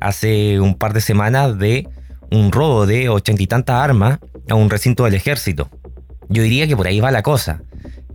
hace 0.00 0.60
un 0.60 0.74
par 0.74 0.92
de 0.92 1.00
semanas 1.00 1.58
de 1.58 1.88
un 2.30 2.52
robo 2.52 2.86
de 2.86 3.08
ochenta 3.08 3.42
y 3.42 3.46
tantas 3.46 3.76
armas 3.76 4.18
a 4.48 4.54
un 4.54 4.68
recinto 4.68 5.04
del 5.04 5.14
ejército. 5.14 5.70
Yo 6.28 6.42
diría 6.42 6.66
que 6.66 6.76
por 6.76 6.86
ahí 6.86 7.00
va 7.00 7.10
la 7.10 7.22
cosa. 7.22 7.62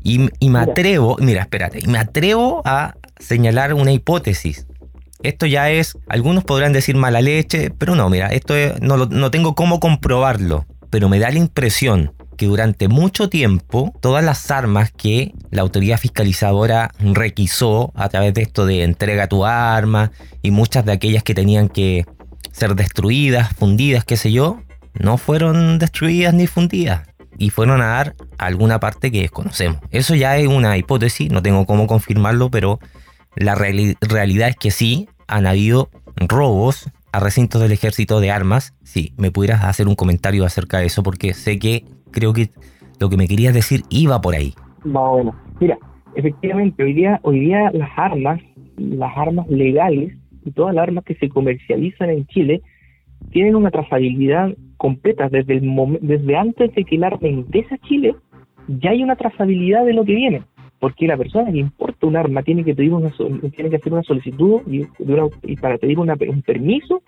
Y, 0.03 0.49
me 0.49 0.59
atrevo, 0.59 1.17
mira, 1.19 1.41
espérate, 1.41 1.79
y 1.79 1.87
me 1.87 1.97
atrevo 1.97 2.61
a 2.65 2.95
señalar 3.19 3.73
una 3.73 3.93
hipótesis. 3.93 4.67
Esto 5.23 5.45
ya 5.45 5.69
es, 5.71 5.97
algunos 6.09 6.43
podrán 6.43 6.73
decir 6.73 6.97
mala 6.97 7.21
leche, 7.21 7.69
pero 7.69 7.95
no, 7.95 8.09
mira, 8.09 8.27
esto 8.27 8.53
no, 8.81 8.97
no 8.97 9.31
tengo 9.31 9.55
cómo 9.55 9.79
comprobarlo, 9.79 10.65
pero 10.89 11.07
me 11.07 11.19
da 11.19 11.31
la 11.31 11.39
impresión 11.39 12.11
que 12.35 12.47
durante 12.47 12.89
mucho 12.89 13.29
tiempo 13.29 13.93
todas 14.01 14.25
las 14.25 14.51
armas 14.51 14.91
que 14.91 15.33
la 15.51 15.61
autoridad 15.61 15.97
fiscalizadora 15.97 16.91
requisó 16.99 17.93
a 17.95 18.09
través 18.09 18.33
de 18.33 18.41
esto 18.41 18.65
de 18.65 18.83
entrega 18.83 19.27
tu 19.27 19.45
arma 19.45 20.11
y 20.41 20.51
muchas 20.51 20.83
de 20.83 20.91
aquellas 20.91 21.23
que 21.23 21.35
tenían 21.35 21.69
que 21.69 22.05
ser 22.51 22.75
destruidas, 22.75 23.53
fundidas, 23.53 24.03
qué 24.03 24.17
sé 24.17 24.33
yo, 24.33 24.59
no 24.93 25.17
fueron 25.17 25.79
destruidas 25.79 26.33
ni 26.33 26.47
fundidas 26.47 27.12
y 27.37 27.49
fueron 27.49 27.81
a 27.81 27.87
dar 27.87 28.15
alguna 28.37 28.79
parte 28.79 29.11
que 29.11 29.21
desconocemos. 29.21 29.79
Eso 29.91 30.15
ya 30.15 30.37
es 30.37 30.47
una 30.47 30.77
hipótesis, 30.77 31.31
no 31.31 31.41
tengo 31.41 31.65
cómo 31.65 31.87
confirmarlo, 31.87 32.49
pero 32.49 32.79
la 33.35 33.55
realidad 33.55 34.49
es 34.49 34.55
que 34.55 34.71
sí, 34.71 35.07
han 35.27 35.47
habido 35.47 35.89
robos 36.15 36.89
a 37.11 37.19
recintos 37.19 37.61
del 37.61 37.71
ejército 37.71 38.19
de 38.19 38.31
armas. 38.31 38.73
Si 38.83 39.13
me 39.17 39.31
pudieras 39.31 39.63
hacer 39.63 39.87
un 39.87 39.95
comentario 39.95 40.45
acerca 40.45 40.79
de 40.79 40.87
eso, 40.87 41.03
porque 41.03 41.33
sé 41.33 41.59
que 41.59 41.85
creo 42.11 42.33
que 42.33 42.49
lo 42.99 43.09
que 43.09 43.17
me 43.17 43.27
querías 43.27 43.53
decir 43.53 43.83
iba 43.89 44.21
por 44.21 44.35
ahí. 44.35 44.53
Bueno, 44.83 45.35
mira, 45.59 45.77
efectivamente, 46.15 46.83
hoy 46.83 46.93
día, 46.93 47.19
hoy 47.23 47.39
día 47.39 47.71
las 47.71 47.89
armas, 47.97 48.41
las 48.77 49.11
armas 49.17 49.47
legales 49.49 50.15
y 50.45 50.51
todas 50.51 50.75
las 50.75 50.83
armas 50.83 51.03
que 51.03 51.15
se 51.15 51.29
comercializan 51.29 52.09
en 52.09 52.25
Chile 52.27 52.61
tienen 53.31 53.55
una 53.55 53.71
trazabilidad 53.71 54.53
completa 54.83 55.29
desde 55.29 55.53
el 55.53 55.99
desde 56.01 56.35
antes 56.35 56.75
de 56.75 56.83
que 56.83 56.97
el 56.97 57.05
arma 57.05 57.25
ingrese 57.29 57.75
a 57.75 57.77
Chile, 57.87 58.15
ya 58.67 58.89
hay 58.89 59.01
una 59.01 59.15
trazabilidad 59.15 59.85
de 59.85 59.93
lo 59.93 60.03
que 60.03 60.13
viene 60.13 60.41
porque 60.83 61.07
la 61.07 61.15
persona 61.15 61.49
que 61.49 61.59
importa 61.59 62.05
un 62.05 62.17
arma 62.17 62.43
tiene 62.43 62.65
que 62.65 62.75
pedir 62.75 62.91
una 62.91 63.09
tiene 63.55 63.69
que 63.69 63.77
hacer 63.77 63.93
una 63.93 64.03
solicitud 64.03 64.59
y, 64.67 64.85
para 65.55 65.77
pedir 65.77 65.97
un 65.97 66.41
permiso 66.45 67.01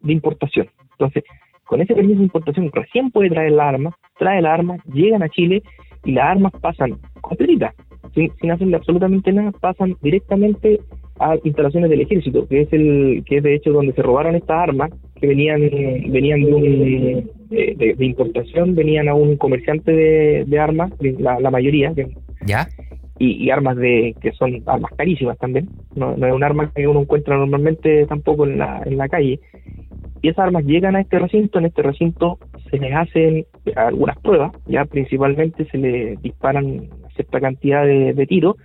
de 0.00 0.12
importación. 0.12 0.66
Entonces, 0.94 1.22
con 1.64 1.80
ese 1.80 1.94
permiso 1.94 2.18
de 2.18 2.24
importación 2.24 2.68
recién 2.72 3.12
puede 3.12 3.30
traer 3.30 3.52
la 3.52 3.68
arma, 3.68 3.96
trae 4.18 4.42
la 4.42 4.52
arma, 4.52 4.78
llegan 4.92 5.22
a 5.22 5.28
Chile 5.28 5.62
y 6.02 6.10
las 6.10 6.24
armas 6.24 6.52
pasan 6.60 6.98
completitas, 7.20 7.72
sin, 8.12 8.32
sin 8.40 8.50
hacerle 8.50 8.74
absolutamente 8.74 9.32
nada, 9.32 9.52
pasan 9.52 9.94
directamente 10.02 10.80
a 11.20 11.36
instalaciones 11.44 11.88
del 11.90 12.00
ejército, 12.00 12.48
que 12.48 12.62
es 12.62 12.72
el 12.72 13.22
que 13.26 13.36
es 13.36 13.44
de 13.44 13.54
hecho 13.54 13.70
donde 13.70 13.92
se 13.92 14.02
robaron 14.02 14.34
estas 14.34 14.58
armas 14.58 14.90
que 15.20 15.26
venían 15.26 15.60
venían 15.60 16.42
de 16.42 16.54
un 16.54 17.30
de, 17.50 17.96
importación, 17.98 18.74
venían 18.74 19.08
a 19.08 19.14
un 19.14 19.36
comerciante 19.36 19.92
de, 19.92 20.58
armas, 20.58 20.92
la, 21.00 21.40
la 21.40 21.50
mayoría, 21.50 21.92
¿Ya? 22.46 22.68
y, 23.20 23.50
armas 23.50 23.76
de 23.76 24.16
que 24.20 24.32
son 24.32 24.62
armas 24.66 24.92
carísimas 24.96 25.38
también. 25.38 25.68
No, 25.94 26.16
no, 26.16 26.26
es 26.26 26.32
un 26.32 26.42
arma 26.42 26.72
que 26.74 26.88
uno 26.88 27.02
encuentra 27.02 27.36
normalmente 27.36 28.06
tampoco 28.06 28.46
en 28.46 28.58
la, 28.58 28.82
en 28.84 28.96
la 28.96 29.08
calle. 29.08 29.40
Y 30.22 30.28
esas 30.28 30.46
armas 30.46 30.64
llegan 30.64 30.96
a 30.96 31.02
este 31.02 31.18
recinto, 31.18 31.58
en 31.58 31.66
este 31.66 31.82
recinto 31.82 32.38
se 32.70 32.78
les 32.78 32.94
hacen 32.94 33.44
algunas 33.76 34.18
pruebas, 34.18 34.52
ya 34.66 34.86
principalmente 34.86 35.66
se 35.66 35.78
le 35.78 36.16
disparan 36.22 36.88
cierta 37.14 37.40
cantidad 37.40 37.84
de, 37.84 38.26
tiros 38.26 38.56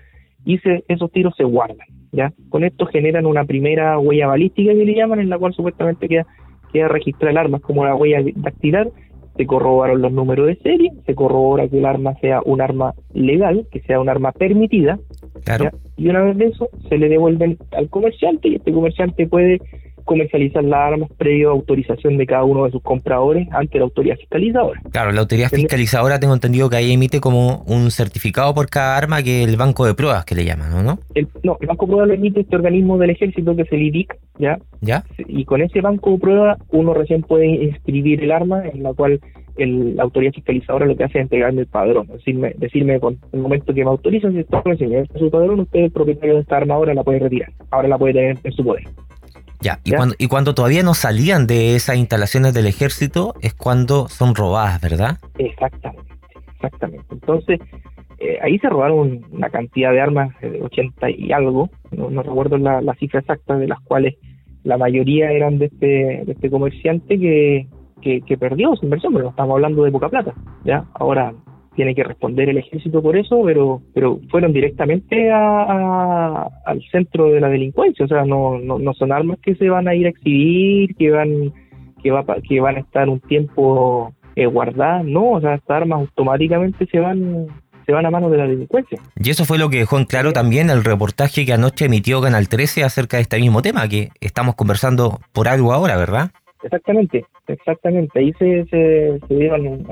y 0.45 0.57
se, 0.59 0.85
esos 0.87 1.11
tiros 1.11 1.33
se 1.35 1.43
guardan. 1.43 1.87
ya 2.13 2.31
Con 2.49 2.63
esto 2.63 2.85
generan 2.85 3.25
una 3.25 3.43
primera 3.43 3.99
huella 3.99 4.27
balística 4.27 4.73
que 4.73 4.85
le 4.85 4.95
llaman, 4.95 5.19
en 5.19 5.29
la 5.29 5.37
cual 5.37 5.53
supuestamente 5.53 6.07
queda, 6.07 6.25
queda 6.75 6.87
registrada 6.89 7.31
el 7.31 7.37
arma 7.37 7.59
como 7.59 7.85
la 7.85 7.95
huella 7.95 8.21
dactilar 8.35 8.89
se 9.37 9.45
corroboraron 9.45 10.01
los 10.01 10.11
números 10.11 10.47
de 10.47 10.55
serie, 10.57 10.91
se 11.05 11.13
corrobora 11.13 11.67
que 11.67 11.77
el 11.77 11.85
arma 11.85 12.15
sea 12.21 12.41
un 12.45 12.61
arma 12.61 12.93
legal, 13.13 13.67
que 13.71 13.81
sea 13.81 13.99
un 13.99 14.07
arma 14.07 14.31
permitida, 14.31 14.97
y 15.97 16.07
una 16.07 16.23
vez 16.23 16.37
de 16.37 16.45
eso 16.47 16.69
se 16.87 16.97
le 16.97 17.09
devuelven 17.09 17.57
al 17.71 17.89
comerciante 17.89 18.47
y 18.47 18.55
este 18.55 18.71
comerciante 18.71 19.27
puede 19.27 19.61
comercializar 20.05 20.63
las 20.63 20.93
armas 20.93 21.09
previo 21.17 21.49
a 21.49 21.53
autorización 21.53 22.17
de 22.17 22.25
cada 22.25 22.43
uno 22.43 22.65
de 22.65 22.71
sus 22.71 22.81
compradores 22.81 23.47
ante 23.51 23.77
la 23.79 23.85
autoridad 23.85 24.15
fiscalizadora. 24.17 24.79
Claro, 24.91 25.11
la 25.11 25.21
autoridad 25.21 25.49
fiscalizadora 25.49 26.19
tengo 26.19 26.33
entendido 26.33 26.69
que 26.69 26.77
ahí 26.77 26.93
emite 26.93 27.19
como 27.19 27.63
un 27.67 27.91
certificado 27.91 28.53
por 28.53 28.69
cada 28.69 28.97
arma 28.97 29.23
que 29.23 29.43
el 29.43 29.57
banco 29.57 29.85
de 29.85 29.95
pruebas 29.95 30.23
que 30.25 30.35
le 30.35 30.45
llaman, 30.45 30.85
¿no? 30.85 30.99
El, 31.15 31.27
no, 31.43 31.57
el 31.59 31.67
banco 31.67 31.85
de 31.85 31.89
pruebas 31.89 32.07
lo 32.07 32.13
emite 32.13 32.41
este 32.41 32.55
organismo 32.55 32.97
del 32.97 33.09
ejército 33.09 33.55
que 33.55 33.63
es 33.63 33.71
el 33.71 33.81
IDIC, 33.81 34.17
¿ya? 34.37 34.59
¿Ya? 34.81 35.03
Y 35.27 35.45
con 35.45 35.61
ese 35.61 35.81
banco 35.81 36.11
de 36.11 36.17
pruebas 36.19 36.59
uno 36.69 36.93
recién 36.93 37.23
puede 37.23 37.47
inscribir 37.47 38.23
el 38.23 38.31
arma 38.31 38.63
en 38.67 38.83
la 38.83 38.93
cual 38.93 39.19
el, 39.57 39.95
la 39.95 40.03
autoridad 40.03 40.33
fiscalizadora 40.33 40.85
lo 40.85 40.95
que 40.95 41.03
hace 41.03 41.17
es 41.17 41.23
entregarme 41.23 41.61
el 41.61 41.67
padrón, 41.67 42.07
decirme, 42.07 42.53
decirme 42.57 42.99
con 42.99 43.17
el 43.31 43.39
momento 43.39 43.73
que 43.73 43.83
me 43.83 43.89
autorizan, 43.89 44.33
si 44.33 44.39
está 44.39 44.61
en 44.65 45.07
su 45.17 45.31
padrón, 45.31 45.61
usted, 45.61 45.85
el 45.85 45.91
propietario 45.91 46.35
de 46.35 46.41
esta 46.41 46.57
arma, 46.57 46.75
ahora 46.75 46.93
la 46.93 47.03
puede 47.03 47.19
retirar, 47.19 47.51
ahora 47.71 47.87
la 47.87 47.97
puede 47.97 48.13
tener 48.13 48.37
en 48.43 48.51
su 48.51 48.63
poder. 48.63 48.83
Ya, 49.61 49.79
y, 49.83 49.91
Cuando, 49.91 50.15
y 50.17 50.27
cuando 50.27 50.53
todavía 50.53 50.83
no 50.83 50.93
salían 50.93 51.47
de 51.47 51.75
esas 51.75 51.97
instalaciones 51.97 52.53
del 52.53 52.67
ejército 52.67 53.33
es 53.41 53.53
cuando 53.53 54.07
son 54.09 54.35
robadas, 54.35 54.81
¿verdad? 54.81 55.17
Exactamente, 55.37 56.13
exactamente. 56.55 57.05
Entonces, 57.11 57.59
eh, 58.19 58.39
ahí 58.41 58.57
se 58.59 58.69
robaron 58.69 59.25
una 59.31 59.49
cantidad 59.49 59.91
de 59.91 60.01
armas, 60.01 60.29
de 60.41 60.61
80 60.61 61.09
y 61.11 61.31
algo, 61.31 61.69
no, 61.91 62.21
recuerdo 62.21 62.57
la, 62.57 62.95
cifra 62.99 63.19
exacta, 63.19 63.57
de 63.57 63.67
las 63.67 63.79
cuales 63.81 64.15
la 64.63 64.77
mayoría 64.77 65.31
eran 65.31 65.57
de 65.57 65.65
este, 65.65 66.23
de 66.25 66.31
este 66.31 66.49
comerciante 66.49 67.19
que, 67.19 67.67
que, 68.01 68.21
que 68.21 68.37
perdió 68.37 68.75
su 68.75 68.85
inversión, 68.85 69.13
pero 69.13 69.29
estamos 69.29 69.55
hablando 69.55 69.83
de 69.83 69.91
poca 69.91 70.09
plata, 70.09 70.33
¿ya? 70.63 70.85
Ahora, 70.93 71.33
tiene 71.75 71.93
que 71.93 72.03
responder 72.03 72.49
el 72.49 72.57
ejército 72.57 73.01
por 73.01 73.17
eso, 73.17 73.41
pero 73.45 73.81
pero 73.93 74.19
fueron 74.29 74.53
directamente 74.53 75.31
a, 75.31 76.49
al 76.65 76.81
centro 76.91 77.31
de 77.31 77.41
la 77.41 77.49
delincuencia, 77.49 78.05
o 78.05 78.07
sea, 78.07 78.23
no, 78.25 78.57
no, 78.57 78.79
no 78.79 78.93
son 78.93 79.11
armas 79.11 79.37
que 79.41 79.55
se 79.55 79.69
van 79.69 79.87
a 79.87 79.95
ir 79.95 80.07
a 80.07 80.09
exhibir, 80.09 80.95
que 80.95 81.11
van 81.11 81.53
que 82.01 82.11
va 82.11 82.25
que 82.47 82.59
van 82.59 82.77
a 82.77 82.79
estar 82.79 83.09
un 83.09 83.19
tiempo 83.19 84.13
eh, 84.35 84.45
guardadas, 84.45 85.05
no, 85.05 85.31
o 85.31 85.41
sea, 85.41 85.55
estas 85.55 85.81
armas 85.81 86.01
automáticamente 86.01 86.85
se 86.87 86.99
van 86.99 87.47
se 87.85 87.91
van 87.91 88.05
a 88.05 88.09
manos 88.09 88.31
de 88.31 88.37
la 88.37 88.47
delincuencia. 88.47 88.99
Y 89.15 89.29
eso 89.29 89.45
fue 89.45 89.59
lo 89.59 89.69
que 89.69 89.77
dejó 89.77 89.99
en 89.99 90.05
claro 90.05 90.33
también 90.33 90.69
el 90.69 90.83
reportaje 90.83 91.45
que 91.45 91.53
anoche 91.53 91.85
emitió 91.85 92.19
Canal 92.19 92.49
13 92.49 92.83
acerca 92.83 93.17
de 93.17 93.23
este 93.23 93.39
mismo 93.39 93.61
tema, 93.61 93.87
que 93.87 94.09
estamos 94.21 94.55
conversando 94.55 95.19
por 95.33 95.47
algo 95.47 95.71
ahora, 95.71 95.95
¿verdad? 95.95 96.31
Exactamente, 96.65 97.23
exactamente. 97.47 98.19
Ahí 98.19 98.33
se, 98.39 98.65
se, 98.65 99.19
se 99.27 99.35
dieron 99.35 99.85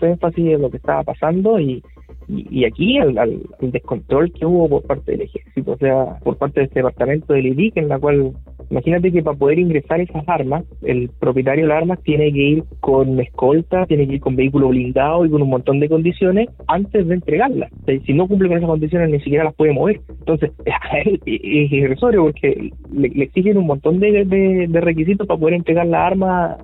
énfasis 0.00 0.54
en 0.54 0.62
lo 0.62 0.68
que 0.68 0.78
estaba 0.78 1.04
pasando 1.04 1.60
y, 1.60 1.80
y, 2.26 2.64
aquí 2.64 2.98
al, 2.98 3.16
al, 3.16 3.40
descontrol 3.60 4.32
que 4.32 4.44
hubo 4.44 4.68
por 4.68 4.82
parte 4.82 5.12
del 5.12 5.22
ejército, 5.22 5.72
o 5.72 5.76
sea, 5.76 6.18
por 6.24 6.36
parte 6.38 6.58
de 6.58 6.66
este 6.66 6.80
departamento 6.80 7.32
del 7.32 7.46
IDIC, 7.46 7.76
en 7.76 7.88
la 7.88 8.00
cual 8.00 8.32
Imagínate 8.72 9.12
que 9.12 9.22
para 9.22 9.36
poder 9.36 9.58
ingresar 9.58 10.00
esas 10.00 10.26
armas, 10.26 10.64
el 10.80 11.10
propietario 11.10 11.64
de 11.64 11.68
las 11.68 11.82
armas 11.82 12.02
tiene 12.02 12.32
que 12.32 12.38
ir 12.38 12.64
con 12.80 13.20
escolta, 13.20 13.84
tiene 13.84 14.08
que 14.08 14.14
ir 14.14 14.20
con 14.20 14.34
vehículo 14.34 14.68
blindado 14.68 15.26
y 15.26 15.30
con 15.30 15.42
un 15.42 15.50
montón 15.50 15.78
de 15.78 15.90
condiciones 15.90 16.48
antes 16.68 17.06
de 17.06 17.14
entregarlas. 17.14 17.70
si 18.06 18.14
no 18.14 18.26
cumple 18.26 18.48
con 18.48 18.56
esas 18.56 18.70
condiciones, 18.70 19.10
ni 19.10 19.18
siquiera 19.18 19.44
las 19.44 19.54
puede 19.54 19.74
mover. 19.74 20.00
Entonces, 20.08 20.52
es 21.26 21.72
irrisorio 21.72 22.22
porque 22.22 22.70
le, 22.94 23.24
exigen 23.24 23.58
un 23.58 23.66
montón 23.66 24.00
de, 24.00 24.80
requisitos 24.80 25.26
para 25.26 25.38
poder 25.38 25.56
entregar 25.56 25.86
la 25.86 26.06
arma 26.06 26.56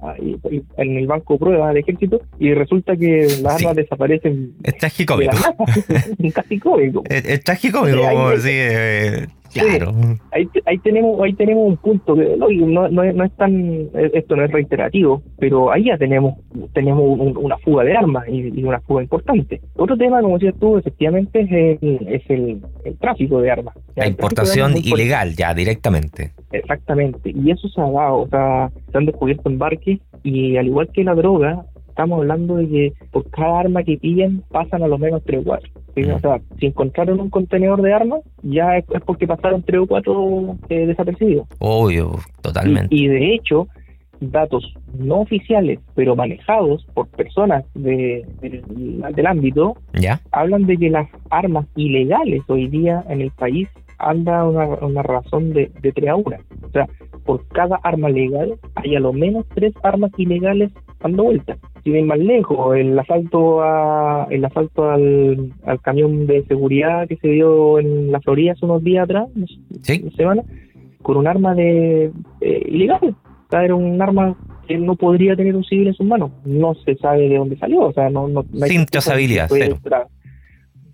en 0.79 0.97
el 0.97 1.07
banco 1.07 1.35
de 1.35 1.41
pruebas 1.41 1.75
del 1.75 1.83
ejército 1.83 2.23
y 2.39 2.55
resulta 2.55 2.97
que 2.97 3.27
las 3.43 3.57
armas 3.57 3.77
desaparecen. 3.77 4.55
Es 4.63 4.79
tragicómico. 4.79 5.37
Es 6.19 6.33
tragicómico. 6.33 7.03
Es, 7.09 7.45
tragicómico, 7.45 7.99
como 8.01 8.31
eh, 8.33 9.27
Claro. 9.53 9.93
ahí, 10.33 10.49
ahí, 10.67 10.79
tenemos 10.79 11.21
ahí 11.23 11.33
tenemos 11.33 11.67
un 11.67 11.77
punto 11.77 12.15
que 12.15 12.37
no, 12.37 12.49
no, 12.49 12.89
no, 12.89 13.25
es, 13.25 13.33
tan 13.37 13.89
esto 13.95 14.37
no 14.37 14.45
es 14.45 14.51
reiterativo, 14.51 15.23
pero 15.39 15.73
ahí 15.73 15.85
ya 15.85 15.97
tenemos 15.97 16.35
tenemos 16.73 17.03
una 17.37 17.57
fuga 17.59 17.85
de 17.85 17.97
armas 17.97 18.25
y, 18.29 18.63
una 18.63 18.81
fuga 18.81 19.03
importante. 19.03 19.61
Otro 19.77 19.97
tema, 19.97 20.21
como 20.21 20.39
decías 20.39 20.55
tú, 20.61 20.77
efectivamente 20.77 21.41
es 21.41 21.51
el, 21.51 22.09
es 22.09 22.23
el, 22.29 22.63
tráfico 22.99 23.41
de 23.41 23.51
armas. 23.51 23.75
La 23.97 24.07
importación 24.07 24.77
ilegal 24.77 25.35
ya 25.35 25.55
directamente. 25.55 26.33
Exactamente, 26.53 27.31
y 27.31 27.51
eso 27.51 27.69
se 27.69 27.81
ha 27.81 27.91
dado, 27.91 28.21
o 28.21 28.29
sea, 28.29 28.71
se 28.91 28.99
han 28.99 29.07
descubierto 29.07 29.49
embarques 29.49 30.01
y 30.23 30.57
al 30.57 30.67
igual 30.67 30.89
que 30.93 31.05
la 31.05 31.15
droga, 31.15 31.65
estamos 31.99 32.21
hablando 32.21 32.55
de 32.55 32.69
que 32.69 32.93
por 33.11 33.29
cada 33.31 33.59
arma 33.59 33.83
que 33.83 33.99
pillan 33.99 34.45
pasan 34.53 34.85
a 34.85 34.87
lo 34.87 34.99
menos 34.99 35.21
tres 35.25 35.41
o 35.41 35.45
cuatro. 35.45 35.69
O 36.15 36.21
sea, 36.21 36.41
si 36.61 36.67
encontraron 36.67 37.19
un 37.21 37.29
contenedor 37.29 37.83
de 37.83 37.93
armas, 37.93 38.21
ya 38.43 38.77
es, 38.77 38.85
porque 39.05 39.27
pasaron 39.27 39.65
tres 39.65 39.81
o 39.81 39.87
cuatro 39.89 40.57
eh, 40.69 40.87
desapercibidos. 40.87 41.49
Obvio, 41.59 42.13
totalmente. 42.41 42.95
Y, 42.95 43.09
de 43.09 43.35
hecho, 43.35 43.67
datos 44.21 44.73
no 44.97 45.23
oficiales, 45.23 45.81
pero 45.97 46.15
manejados 46.15 46.87
por 46.95 47.09
personas 47.09 47.65
de, 47.75 48.25
del 48.41 49.27
ámbito, 49.27 49.77
¿Ya? 49.93 50.21
hablan 50.31 50.67
de 50.67 50.77
que 50.77 50.91
las 50.91 51.09
armas 51.31 51.67
ilegales 51.75 52.43
hoy 52.47 52.69
día 52.69 53.05
en 53.09 53.23
el 53.23 53.33
país 53.33 53.69
anda 53.99 54.45
una, 54.45 54.67
una 54.67 55.03
razón 55.03 55.53
de, 55.53 55.73
de 55.83 55.91
3 55.91 56.11
a 56.11 56.15
1. 56.15 56.37
O 56.63 56.71
sea, 56.71 56.87
por 57.25 57.45
cada 57.49 57.81
arma 57.83 58.09
legal 58.09 58.55
hay 58.77 58.95
a 58.95 59.01
lo 59.01 59.13
menos 59.13 59.47
tres 59.53 59.75
armas 59.83 60.13
ilegales 60.17 60.71
dando 61.01 61.25
vueltas. 61.25 61.59
Si 61.85 61.91
ven 61.91 62.07
más 62.07 62.19
lejos, 62.19 62.77
el 62.77 62.99
asalto 62.99 63.63
a, 63.63 64.27
el 64.31 64.45
asalto 64.45 64.91
al, 64.91 65.53
al 65.65 65.81
camión 65.81 66.27
de 66.27 66.45
seguridad 66.45 67.09
que 67.09 67.17
se 67.17 67.29
dio 67.29 67.79
en 67.79 68.11
la 68.13 68.21
Florida 68.21 68.53
hace 68.53 68.65
unos 68.65 68.83
días 68.83 69.05
atrás, 69.05 69.29
¿Sí? 69.83 70.01
una 70.03 70.17
semana, 70.17 70.43
con 71.03 71.17
un 71.17 71.27
arma 71.27 71.55
de 71.55 72.13
eh, 72.41 72.63
ilegal. 72.69 73.01
O 73.03 73.51
sea, 73.51 73.65
era 73.65 73.75
un 73.75 74.01
arma 74.03 74.37
que 74.67 74.77
no 74.77 74.95
podría 74.97 75.35
tener 75.35 75.57
un 75.57 75.65
civil 75.65 75.89
en 75.89 75.95
sus 75.95 76.07
manos. 76.07 76.31
No 76.45 76.75
se 76.75 76.95
sabe 76.97 77.29
de 77.29 77.37
dónde 77.37 77.57
salió, 77.57 77.81
o 77.81 77.93
sea, 77.93 78.11
no, 78.11 78.29
no, 78.29 78.45
hay 78.63 78.71
Sin 78.71 78.87
trazabilidad, 78.87 79.49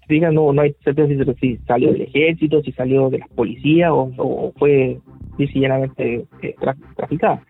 Diga, 0.06 0.30
no, 0.30 0.52
no 0.52 0.60
hay 0.60 0.74
certeza 0.84 1.32
si 1.40 1.56
salió 1.66 1.90
del 1.90 2.02
ejército, 2.02 2.62
si 2.62 2.72
salió 2.72 3.08
de 3.08 3.20
las 3.20 3.28
policías 3.30 3.90
o, 3.90 4.52
fue 4.58 4.98
sencillamente 5.38 6.26
eh, 6.42 6.54
traficada. 6.94 7.42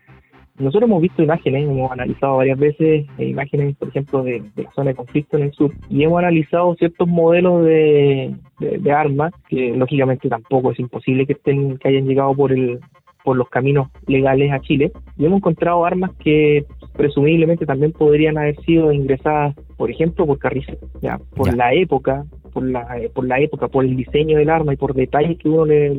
Nosotros 0.57 0.89
hemos 0.89 1.01
visto 1.01 1.21
imágenes, 1.21 1.67
hemos 1.67 1.91
analizado 1.91 2.37
varias 2.37 2.57
veces 2.57 3.05
eh, 3.17 3.25
imágenes, 3.25 3.75
por 3.75 3.89
ejemplo, 3.89 4.23
de, 4.23 4.41
la 4.55 4.71
zona 4.71 4.91
de 4.91 4.95
conflicto 4.95 5.37
en 5.37 5.43
el 5.43 5.51
sur, 5.51 5.73
y 5.89 6.03
hemos 6.03 6.19
analizado 6.19 6.75
ciertos 6.75 7.07
modelos 7.07 7.65
de, 7.65 8.33
de, 8.59 8.91
armas, 8.91 9.33
que 9.49 9.75
lógicamente 9.75 10.29
tampoco 10.29 10.71
es 10.71 10.79
imposible 10.79 11.25
que 11.25 11.33
estén, 11.33 11.77
que 11.77 11.89
hayan 11.89 12.07
llegado 12.07 12.33
por 12.33 12.51
el 12.51 12.79
por 13.23 13.35
los 13.35 13.49
caminos 13.49 13.89
legales 14.05 14.51
a 14.51 14.61
Chile, 14.61 14.91
y 15.17 15.25
hemos 15.25 15.37
encontrado 15.37 15.83
armas 15.83 16.11
que 16.19 16.63
presumiblemente 16.95 17.65
también 17.65 17.91
podrían 17.91 18.37
haber 18.37 18.55
sido 18.63 18.91
ingresadas, 18.91 19.55
por 19.77 19.91
ejemplo, 19.91 20.25
por 20.25 20.39
carrizo, 20.39 20.73
ya, 21.01 21.19
por 21.35 21.55
la 21.55 21.73
época, 21.73 22.25
por 22.53 22.63
la, 22.63 22.87
por 23.13 23.27
la 23.27 23.39
época, 23.39 23.67
por 23.67 23.85
el 23.85 23.95
diseño 23.95 24.37
del 24.37 24.49
arma 24.49 24.73
y 24.73 24.77
por 24.77 24.93
detalles 24.93 25.37
que 25.37 25.49
uno 25.49 25.65
le, 25.65 25.89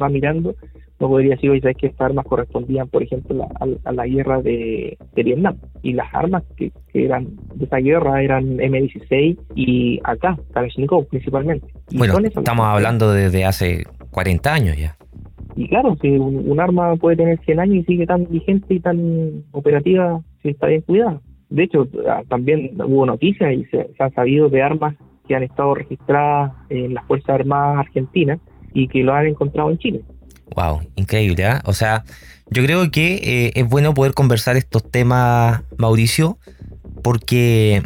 va 0.00 0.08
mirando, 0.08 0.54
no 1.00 1.08
podría 1.08 1.34
decir, 1.34 1.50
hoy 1.50 1.60
sabes 1.60 1.76
que 1.76 1.86
estas 1.86 2.06
armas 2.06 2.26
correspondían, 2.26 2.88
por 2.88 3.02
ejemplo, 3.02 3.46
a, 3.84 3.92
la 3.92 4.06
guerra 4.06 4.42
de, 4.42 4.98
Vietnam. 5.14 5.56
Y 5.82 5.92
las 5.92 6.12
armas 6.12 6.42
que, 6.56 6.72
eran 6.92 7.36
de 7.54 7.66
esa 7.66 7.76
guerra 7.76 8.22
eran 8.22 8.58
M16 8.58 9.38
y 9.54 10.00
acá, 10.02 10.36
Kalashnikov 10.52 11.06
principalmente. 11.06 11.68
bueno, 11.92 12.18
estamos 12.18 12.66
hablando 12.66 13.12
desde 13.12 13.44
hace 13.44 13.84
40 14.10 14.52
años 14.52 14.76
ya. 14.76 14.96
Y 15.54 15.68
claro, 15.68 15.96
si 16.00 16.08
un, 16.10 16.60
arma 16.60 16.94
puede 16.96 17.16
tener 17.16 17.40
100 17.44 17.60
años 17.60 17.76
y 17.78 17.84
sigue 17.84 18.06
tan 18.06 18.26
vigente 18.28 18.74
y 18.74 18.80
tan 18.80 19.42
operativa, 19.50 20.20
si 20.42 20.50
está 20.50 20.66
bien 20.66 20.82
cuidada. 20.82 21.20
De 21.50 21.64
hecho, 21.64 21.88
ah, 22.08 22.22
también 22.28 22.72
hubo 22.80 23.06
noticias 23.06 23.52
y 23.54 23.64
se, 23.66 23.90
se 23.96 24.02
han 24.02 24.12
sabido 24.14 24.48
de 24.48 24.62
armas 24.62 24.94
que 25.26 25.34
han 25.34 25.42
estado 25.42 25.74
registradas 25.74 26.52
en 26.70 26.94
las 26.94 27.06
Fuerzas 27.06 27.30
Armadas 27.30 27.86
Argentinas 27.86 28.38
y 28.72 28.88
que 28.88 29.02
lo 29.02 29.14
han 29.14 29.26
encontrado 29.26 29.70
en 29.70 29.78
Chile. 29.78 30.02
Wow, 30.54 30.80
increíble, 30.96 31.44
¿eh? 31.44 31.58
O 31.64 31.72
sea, 31.72 32.04
yo 32.50 32.64
creo 32.64 32.90
que 32.90 33.14
eh, 33.14 33.52
es 33.54 33.68
bueno 33.68 33.94
poder 33.94 34.14
conversar 34.14 34.56
estos 34.56 34.90
temas, 34.90 35.62
Mauricio, 35.76 36.38
porque 37.02 37.82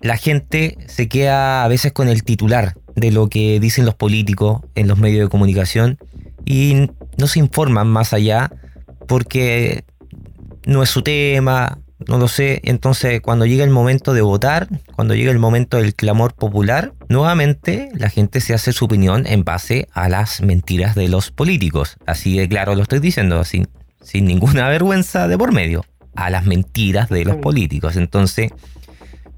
la 0.00 0.16
gente 0.16 0.76
se 0.86 1.08
queda 1.08 1.64
a 1.64 1.68
veces 1.68 1.92
con 1.92 2.08
el 2.08 2.24
titular 2.24 2.74
de 2.96 3.12
lo 3.12 3.28
que 3.28 3.60
dicen 3.60 3.86
los 3.86 3.94
políticos 3.94 4.60
en 4.74 4.88
los 4.88 4.98
medios 4.98 5.24
de 5.24 5.30
comunicación 5.30 5.98
y 6.44 6.90
no 7.18 7.26
se 7.26 7.38
informan 7.38 7.88
más 7.88 8.12
allá 8.12 8.50
porque 9.06 9.84
no 10.66 10.82
es 10.82 10.90
su 10.90 11.02
tema, 11.02 11.78
no 12.08 12.18
lo 12.18 12.28
sé. 12.28 12.60
Entonces, 12.64 13.20
cuando 13.20 13.46
llega 13.46 13.64
el 13.64 13.70
momento 13.70 14.14
de 14.14 14.22
votar, 14.22 14.68
cuando 14.94 15.14
llega 15.14 15.30
el 15.30 15.38
momento 15.38 15.76
del 15.76 15.94
clamor 15.94 16.34
popular, 16.34 16.92
nuevamente 17.08 17.90
la 17.94 18.08
gente 18.08 18.40
se 18.40 18.54
hace 18.54 18.72
su 18.72 18.84
opinión 18.84 19.26
en 19.26 19.44
base 19.44 19.88
a 19.92 20.08
las 20.08 20.40
mentiras 20.40 20.94
de 20.94 21.08
los 21.08 21.30
políticos. 21.30 21.96
Así 22.06 22.36
de 22.38 22.48
claro 22.48 22.74
lo 22.74 22.82
estoy 22.82 23.00
diciendo, 23.00 23.44
sin, 23.44 23.68
sin 24.02 24.24
ninguna 24.24 24.68
vergüenza 24.70 25.28
de 25.28 25.38
por 25.38 25.52
medio. 25.52 25.84
A 26.14 26.28
las 26.28 26.44
mentiras 26.44 27.08
de 27.08 27.24
los 27.24 27.36
políticos. 27.36 27.96
Entonces, 27.96 28.52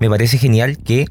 me 0.00 0.10
parece 0.10 0.38
genial 0.38 0.78
que 0.78 1.06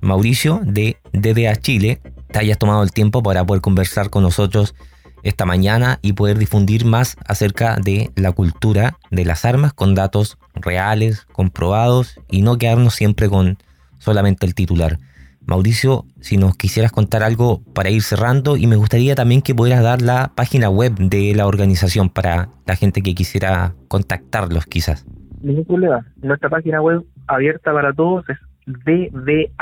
Mauricio 0.00 0.60
de 0.62 0.98
DDA 1.12 1.56
Chile 1.56 2.00
te 2.30 2.38
hayas 2.38 2.58
tomado 2.58 2.82
el 2.82 2.92
tiempo 2.92 3.22
para 3.22 3.44
poder 3.44 3.62
conversar 3.62 4.10
con 4.10 4.22
nosotros 4.22 4.74
esta 5.22 5.44
mañana 5.44 5.98
y 6.02 6.12
poder 6.12 6.38
difundir 6.38 6.84
más 6.84 7.16
acerca 7.26 7.76
de 7.76 8.10
la 8.16 8.32
cultura 8.32 8.96
de 9.10 9.24
las 9.24 9.44
armas 9.44 9.72
con 9.72 9.94
datos 9.94 10.38
reales, 10.54 11.26
comprobados 11.32 12.20
y 12.30 12.42
no 12.42 12.58
quedarnos 12.58 12.94
siempre 12.94 13.28
con 13.28 13.58
solamente 13.98 14.46
el 14.46 14.54
titular. 14.54 14.98
Mauricio, 15.46 16.04
si 16.20 16.36
nos 16.36 16.56
quisieras 16.56 16.90
contar 16.90 17.22
algo 17.22 17.62
para 17.72 17.90
ir 17.90 18.02
cerrando 18.02 18.56
y 18.56 18.66
me 18.66 18.74
gustaría 18.74 19.14
también 19.14 19.42
que 19.42 19.54
pudieras 19.54 19.82
dar 19.82 20.02
la 20.02 20.32
página 20.34 20.68
web 20.68 20.94
de 20.96 21.34
la 21.36 21.46
organización 21.46 22.10
para 22.10 22.48
la 22.66 22.74
gente 22.74 23.00
que 23.00 23.14
quisiera 23.14 23.74
contactarlos 23.86 24.66
quizás. 24.66 25.06
Ningún 25.40 25.64
problema. 25.64 26.04
Nuestra 26.20 26.50
página 26.50 26.82
web 26.82 27.04
abierta 27.28 27.72
para 27.72 27.92
todos 27.92 28.24
es 28.28 28.38
ddachile.org. 28.66 29.54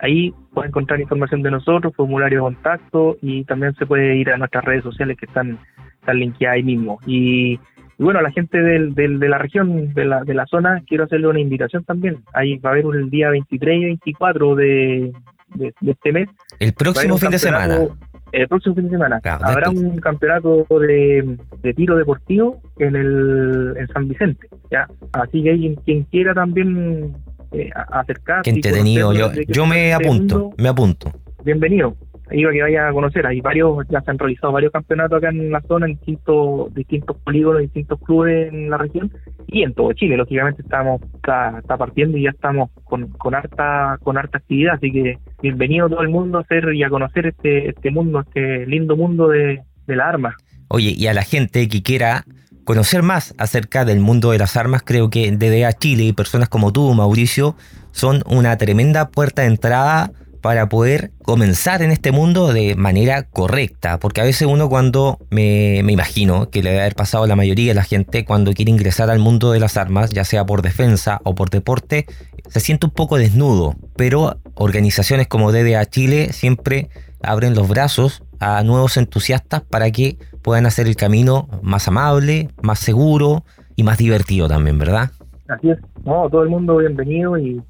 Ahí 0.00 0.34
puede 0.56 0.68
encontrar 0.68 0.98
información 0.98 1.42
de 1.42 1.50
nosotros, 1.50 1.92
formulario 1.94 2.38
de 2.38 2.44
contacto 2.44 3.18
y 3.20 3.44
también 3.44 3.74
se 3.74 3.84
puede 3.84 4.16
ir 4.16 4.30
a 4.30 4.38
nuestras 4.38 4.64
redes 4.64 4.84
sociales 4.84 5.18
que 5.18 5.26
están, 5.26 5.58
están 6.00 6.18
linkeadas 6.18 6.56
ahí 6.56 6.62
mismo. 6.62 6.98
Y, 7.06 7.60
bueno, 7.98 8.20
a 8.20 8.22
la 8.22 8.30
gente 8.30 8.62
del, 8.62 8.94
de 8.94 9.28
la 9.28 9.36
región, 9.36 9.92
de 9.92 10.06
la, 10.06 10.24
de 10.24 10.32
la 10.32 10.46
zona, 10.46 10.82
quiero 10.88 11.04
hacerle 11.04 11.28
una 11.28 11.40
invitación 11.40 11.84
también. 11.84 12.24
Ahí 12.32 12.56
va 12.56 12.70
a 12.70 12.72
haber 12.72 12.86
un, 12.86 12.96
el 12.96 13.10
día 13.10 13.28
23 13.28 13.76
y 13.76 13.84
24 13.84 14.54
de, 14.54 15.12
de, 15.56 15.74
este 15.86 16.12
mes. 16.12 16.30
El 16.58 16.72
próximo 16.72 17.18
fin 17.18 17.30
de 17.32 17.38
semana. 17.38 17.78
El 18.32 18.48
próximo 18.48 18.76
fin 18.76 18.84
de 18.84 18.90
semana. 18.92 19.20
Habrá 19.42 19.68
un 19.68 19.98
campeonato 19.98 20.66
de, 20.80 21.36
de, 21.60 21.74
tiro 21.74 21.96
deportivo 21.96 22.62
en 22.78 22.96
el 22.96 23.74
en 23.76 23.88
San 23.88 24.08
Vicente. 24.08 24.48
ya 24.70 24.88
Así 25.12 25.42
que 25.42 25.76
quien 25.84 26.04
quiera 26.04 26.32
también 26.32 27.14
eh, 27.52 27.70
acercarse. 27.74 28.50
Qué 28.50 28.56
entretenido, 28.56 29.12
yo, 29.12 29.32
yo 29.32 29.66
me 29.66 29.92
apunto, 29.92 30.52
me 30.56 30.68
apunto. 30.68 31.12
Bienvenido, 31.44 31.96
iba 32.32 32.50
que 32.50 32.62
vaya 32.62 32.88
a 32.88 32.92
conocer, 32.92 33.26
hay 33.26 33.40
varios, 33.40 33.86
ya 33.88 34.00
se 34.00 34.10
han 34.10 34.18
realizado 34.18 34.52
varios 34.52 34.72
campeonatos 34.72 35.18
acá 35.18 35.28
en 35.28 35.50
la 35.50 35.60
zona, 35.62 35.86
en 35.86 35.92
distintos, 35.92 36.74
distintos 36.74 37.16
polígonos, 37.18 37.62
distintos 37.62 38.00
clubes 38.00 38.52
en 38.52 38.70
la 38.70 38.78
región 38.78 39.12
y 39.46 39.62
en 39.62 39.74
todo 39.74 39.92
Chile, 39.92 40.16
lógicamente 40.16 40.62
estamos, 40.62 41.00
está, 41.14 41.62
partiendo 41.78 42.18
y 42.18 42.24
ya 42.24 42.30
estamos 42.30 42.70
con, 42.84 43.08
con 43.12 43.34
harta, 43.34 43.98
con 44.02 44.18
harta 44.18 44.38
actividad, 44.38 44.74
así 44.74 44.90
que 44.90 45.18
bienvenido 45.40 45.88
todo 45.88 46.00
el 46.00 46.08
mundo 46.08 46.38
a 46.38 46.40
hacer 46.40 46.74
y 46.74 46.82
a 46.82 46.88
conocer 46.88 47.26
este, 47.26 47.68
este 47.68 47.90
mundo, 47.90 48.20
este 48.20 48.66
lindo 48.66 48.96
mundo 48.96 49.28
de, 49.28 49.60
de 49.86 49.96
la 49.96 50.08
arma. 50.08 50.36
Oye, 50.68 50.94
y 50.96 51.06
a 51.06 51.14
la 51.14 51.22
gente 51.22 51.68
que 51.68 51.82
quiera 51.82 52.24
conocer 52.66 53.02
más 53.02 53.32
acerca 53.38 53.86
del 53.86 54.00
mundo 54.00 54.32
de 54.32 54.38
las 54.38 54.56
armas, 54.56 54.82
creo 54.84 55.08
que 55.08 55.30
DDA 55.30 55.72
Chile 55.72 56.02
y 56.02 56.12
personas 56.12 56.50
como 56.50 56.72
tú, 56.72 56.92
Mauricio, 56.92 57.56
son 57.92 58.22
una 58.26 58.58
tremenda 58.58 59.08
puerta 59.08 59.42
de 59.42 59.48
entrada 59.48 60.10
para 60.42 60.68
poder 60.68 61.12
comenzar 61.22 61.80
en 61.82 61.92
este 61.92 62.10
mundo 62.10 62.52
de 62.52 62.74
manera 62.74 63.22
correcta. 63.22 63.98
Porque 63.98 64.20
a 64.20 64.24
veces 64.24 64.48
uno 64.48 64.68
cuando 64.68 65.18
me, 65.30 65.78
imagino 65.78 66.50
que 66.50 66.62
le 66.62 66.70
debe 66.70 66.82
haber 66.82 66.96
pasado 66.96 67.24
a 67.24 67.26
la 67.28 67.36
mayoría 67.36 67.70
de 67.70 67.74
la 67.74 67.84
gente 67.84 68.24
cuando 68.24 68.52
quiere 68.52 68.72
ingresar 68.72 69.10
al 69.10 69.20
mundo 69.20 69.52
de 69.52 69.60
las 69.60 69.76
armas, 69.76 70.10
ya 70.10 70.24
sea 70.24 70.44
por 70.44 70.62
defensa 70.62 71.20
o 71.24 71.36
por 71.36 71.50
deporte, 71.50 72.06
se 72.48 72.60
siente 72.60 72.86
un 72.86 72.92
poco 72.92 73.16
desnudo. 73.16 73.76
Pero 73.96 74.40
organizaciones 74.54 75.28
como 75.28 75.52
DDA 75.52 75.86
Chile 75.86 76.32
siempre 76.32 76.90
abren 77.22 77.54
los 77.54 77.68
brazos 77.68 78.22
a 78.40 78.62
nuevos 78.62 78.96
entusiastas 78.96 79.62
para 79.62 79.90
que 79.90 80.16
puedan 80.42 80.66
hacer 80.66 80.86
el 80.86 80.96
camino 80.96 81.48
más 81.62 81.88
amable, 81.88 82.48
más 82.62 82.78
seguro 82.78 83.44
y 83.74 83.82
más 83.82 83.98
divertido 83.98 84.48
también, 84.48 84.78
¿verdad? 84.78 85.10
Así 85.48 85.70
es, 85.70 85.78
no, 86.04 86.28
todo 86.28 86.42
el 86.42 86.48
mundo 86.48 86.76
bienvenido 86.78 87.38
y, 87.38 87.62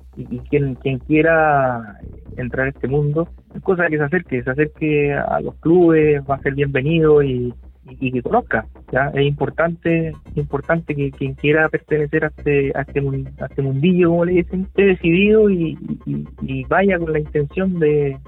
quien, 0.48 0.76
quien 0.76 0.98
quiera 1.00 1.98
entrar 2.37 2.66
a 2.66 2.70
este 2.70 2.88
mundo, 2.88 3.29
cosa 3.62 3.87
que 3.88 3.98
se 3.98 4.05
acerque, 4.05 4.42
se 4.42 4.50
acerque 4.50 5.12
a 5.12 5.40
los 5.40 5.55
clubes, 5.57 6.22
va 6.29 6.37
a 6.37 6.42
ser 6.42 6.55
bienvenido 6.55 7.22
y, 7.22 7.55
que 8.00 8.22
conozca. 8.22 8.66
¿ya? 8.90 9.11
Es 9.14 9.24
importante 9.26 10.12
importante 10.35 10.94
que 10.94 11.12
quien 11.12 11.35
quiera 11.35 11.68
pertenecer 11.68 12.24
a 12.24 12.29
este, 12.29 12.72
a 12.74 12.81
este, 12.81 13.00
a 13.38 13.46
este 13.46 13.62
mundillo, 13.62 14.11
como 14.11 14.24
le 14.24 14.33
dicen, 14.33 14.62
esté 14.62 14.87
decidido 14.87 15.50
y, 15.50 15.79
vaya 16.68 16.98
con 16.98 17.12
la 17.12 17.20
intención 17.20 17.79
de 17.79 18.18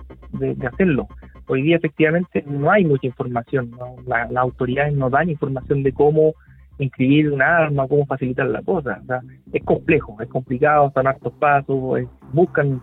hacerlo 0.64 1.08
hoy 1.48 1.62
día 1.62 1.76
efectivamente 1.76 2.44
no 2.46 2.70
hay 2.70 2.84
mucha 2.84 3.06
información, 3.06 3.72
las 4.06 4.36
autoridades 4.36 4.94
no 4.94 5.10
dan 5.10 5.30
información 5.30 5.82
de 5.82 5.92
cómo 5.92 6.34
inscribir 6.78 7.32
un 7.32 7.42
arma, 7.42 7.88
cómo 7.88 8.06
facilitar 8.06 8.46
la 8.46 8.62
cosa. 8.62 9.00
es 9.52 9.64
complejo, 9.64 10.16
es 10.20 10.28
complicado, 10.28 10.90
son 10.94 11.06
hartos 11.06 11.32
pasos, 11.34 12.04
buscan 12.32 12.80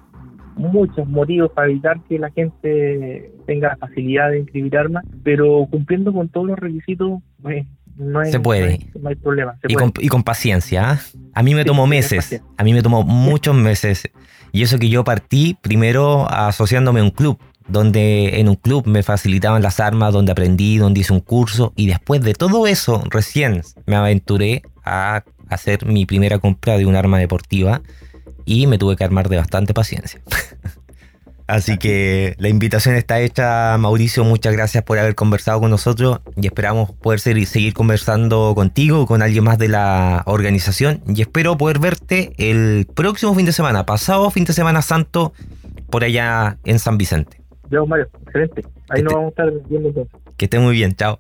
muchos 0.55 1.07
motivos 1.07 1.51
para 1.51 1.69
evitar 1.69 2.01
que 2.07 2.19
la 2.19 2.31
gente 2.31 3.31
tenga 3.45 3.69
la 3.69 3.77
facilidad 3.77 4.31
de 4.31 4.39
inscribir 4.39 4.77
armas, 4.77 5.03
pero 5.23 5.67
cumpliendo 5.69 6.13
con 6.13 6.29
todos 6.29 6.47
los 6.47 6.59
requisitos, 6.59 7.21
pues, 7.41 7.65
no, 7.97 8.19
hay, 8.19 8.31
se 8.31 8.39
puede. 8.39 8.79
No 8.99 9.09
hay, 9.09 9.15
problema. 9.15 9.55
y, 9.67 10.07
Con, 10.07 10.23
paciencia. 10.23 10.91
¿ah? 10.91 10.99
A 11.33 11.43
mí 11.43 11.55
me 11.55 11.63
tomó 11.63 11.87
meses, 11.87 12.41
a 12.57 12.63
mí 12.63 12.73
me 12.73 12.81
tomó 12.81 13.03
muchos 13.03 13.55
meses. 13.55 14.09
Y 14.51 14.63
eso 14.63 14.79
que 14.79 14.89
yo 14.89 15.03
partí 15.03 15.57
primero 15.61 16.29
asociándome 16.29 17.01
a 17.01 17.03
un 17.03 17.11
club 17.11 17.37
donde 17.67 18.39
en 18.39 18.49
un 18.49 18.55
club 18.55 18.85
me 18.85 19.03
facilitaban 19.03 19.61
las 19.61 19.79
armas, 19.79 20.13
donde 20.13 20.31
aprendí, 20.31 20.77
donde 20.77 21.01
hice 21.01 21.13
un 21.13 21.19
curso 21.19 21.73
y 21.75 21.87
después 21.87 22.21
de 22.21 22.33
todo 22.33 22.67
eso 22.67 23.03
recién 23.09 23.61
me 23.85 23.95
aventuré 23.95 24.63
a 24.83 25.23
hacer 25.49 25.85
mi 25.85 26.05
primera 26.05 26.39
compra 26.39 26.77
de 26.77 26.85
un 26.85 26.95
arma 26.95 27.17
deportiva 27.19 27.81
y 28.45 28.67
me 28.67 28.77
tuve 28.77 28.95
que 28.95 29.03
armar 29.03 29.29
de 29.29 29.37
bastante 29.37 29.73
paciencia. 29.73 30.21
Así 31.47 31.77
que 31.77 32.35
la 32.39 32.49
invitación 32.49 32.95
está 32.95 33.19
hecha, 33.19 33.77
Mauricio. 33.77 34.23
Muchas 34.23 34.51
gracias 34.53 34.83
por 34.83 34.97
haber 34.97 35.13
conversado 35.13 35.59
con 35.59 35.69
nosotros 35.69 36.21
y 36.35 36.47
esperamos 36.47 36.91
poder 36.91 37.19
seguir 37.19 37.73
conversando 37.73 38.53
contigo, 38.55 39.05
con 39.05 39.21
alguien 39.21 39.43
más 39.43 39.59
de 39.59 39.67
la 39.67 40.23
organización. 40.25 41.03
Y 41.07 41.21
espero 41.21 41.55
poder 41.55 41.77
verte 41.77 42.33
el 42.37 42.87
próximo 42.91 43.35
fin 43.35 43.45
de 43.45 43.51
semana, 43.51 43.85
pasado 43.85 44.31
fin 44.31 44.45
de 44.45 44.53
semana 44.53 44.81
santo, 44.81 45.33
por 45.91 46.03
allá 46.03 46.57
en 46.63 46.79
San 46.79 46.97
Vicente. 46.97 47.44
Yo, 47.69 47.85
Mario, 47.85 48.07
excelente. 48.25 48.63
Ahí 48.89 49.01
nos 49.01 49.13
vamos 49.13 49.27
a 49.27 49.29
estar 49.29 49.51
viendo 49.67 49.89
entonces. 49.89 50.13
Que 50.37 50.45
esté 50.45 50.59
muy 50.59 50.73
bien, 50.73 50.95
chao. 50.95 51.19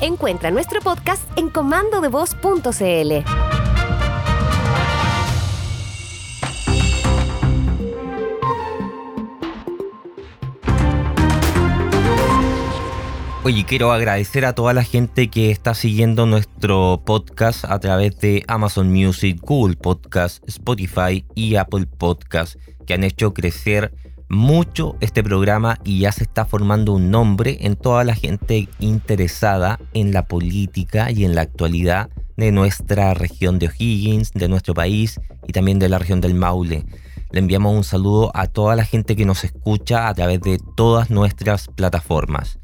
Encuentra 0.00 0.50
nuestro 0.50 0.80
podcast 0.80 1.22
en 1.38 1.48
comandodevoz.cl. 1.48 3.61
Oye, 13.44 13.64
quiero 13.64 13.90
agradecer 13.90 14.44
a 14.44 14.52
toda 14.52 14.72
la 14.72 14.84
gente 14.84 15.28
que 15.28 15.50
está 15.50 15.74
siguiendo 15.74 16.26
nuestro 16.26 17.02
podcast 17.04 17.64
a 17.64 17.80
través 17.80 18.16
de 18.20 18.44
Amazon 18.46 18.92
Music, 18.92 19.40
Google 19.42 19.74
Podcast, 19.74 20.48
Spotify 20.48 21.24
y 21.34 21.56
Apple 21.56 21.86
Podcast, 21.86 22.54
que 22.86 22.94
han 22.94 23.02
hecho 23.02 23.34
crecer 23.34 23.92
mucho 24.28 24.94
este 25.00 25.24
programa 25.24 25.76
y 25.82 25.98
ya 25.98 26.12
se 26.12 26.22
está 26.22 26.44
formando 26.44 26.92
un 26.92 27.10
nombre 27.10 27.58
en 27.62 27.74
toda 27.74 28.04
la 28.04 28.14
gente 28.14 28.68
interesada 28.78 29.80
en 29.92 30.12
la 30.12 30.26
política 30.28 31.10
y 31.10 31.24
en 31.24 31.34
la 31.34 31.40
actualidad 31.40 32.10
de 32.36 32.52
nuestra 32.52 33.12
región 33.12 33.58
de 33.58 33.66
O'Higgins, 33.66 34.30
de 34.34 34.46
nuestro 34.46 34.72
país 34.72 35.20
y 35.48 35.52
también 35.52 35.80
de 35.80 35.88
la 35.88 35.98
región 35.98 36.20
del 36.20 36.34
Maule. 36.34 36.86
Le 37.32 37.40
enviamos 37.40 37.74
un 37.74 37.82
saludo 37.82 38.30
a 38.34 38.46
toda 38.46 38.76
la 38.76 38.84
gente 38.84 39.16
que 39.16 39.26
nos 39.26 39.42
escucha 39.42 40.06
a 40.06 40.14
través 40.14 40.40
de 40.42 40.60
todas 40.76 41.10
nuestras 41.10 41.66
plataformas. 41.66 42.61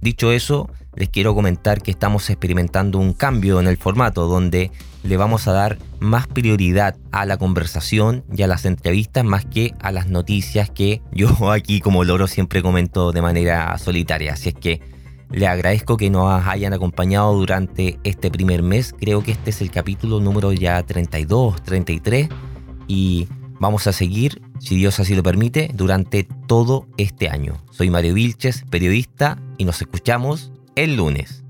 Dicho 0.00 0.32
eso, 0.32 0.70
les 0.94 1.08
quiero 1.08 1.34
comentar 1.34 1.82
que 1.82 1.90
estamos 1.90 2.30
experimentando 2.30 2.98
un 2.98 3.12
cambio 3.12 3.60
en 3.60 3.66
el 3.66 3.76
formato 3.76 4.26
donde 4.26 4.70
le 5.02 5.16
vamos 5.16 5.46
a 5.46 5.52
dar 5.52 5.78
más 5.98 6.26
prioridad 6.26 6.96
a 7.12 7.26
la 7.26 7.36
conversación 7.36 8.24
y 8.34 8.42
a 8.42 8.46
las 8.46 8.64
entrevistas 8.64 9.24
más 9.24 9.44
que 9.44 9.74
a 9.80 9.92
las 9.92 10.08
noticias 10.08 10.70
que 10.70 11.02
yo 11.12 11.28
aquí 11.52 11.80
como 11.80 12.04
loro 12.04 12.26
siempre 12.26 12.62
comento 12.62 13.12
de 13.12 13.22
manera 13.22 13.76
solitaria. 13.78 14.34
Así 14.34 14.50
es 14.50 14.54
que 14.54 14.80
le 15.30 15.46
agradezco 15.46 15.96
que 15.96 16.10
nos 16.10 16.44
hayan 16.46 16.72
acompañado 16.72 17.34
durante 17.34 17.98
este 18.02 18.30
primer 18.30 18.62
mes. 18.62 18.94
Creo 18.98 19.22
que 19.22 19.32
este 19.32 19.50
es 19.50 19.60
el 19.60 19.70
capítulo 19.70 20.18
número 20.18 20.52
ya 20.52 20.82
32, 20.82 21.62
33 21.62 22.28
y 22.88 23.28
vamos 23.60 23.86
a 23.86 23.92
seguir, 23.92 24.42
si 24.60 24.76
Dios 24.76 25.00
así 25.00 25.16
lo 25.16 25.22
permite, 25.22 25.70
durante 25.74 26.28
todo 26.46 26.86
este 26.96 27.28
año. 27.28 27.60
Soy 27.72 27.90
Mario 27.90 28.14
Vilches, 28.14 28.64
periodista, 28.70 29.38
y 29.58 29.64
nos 29.64 29.80
escuchamos 29.80 30.52
el 30.76 30.96
lunes. 30.96 31.42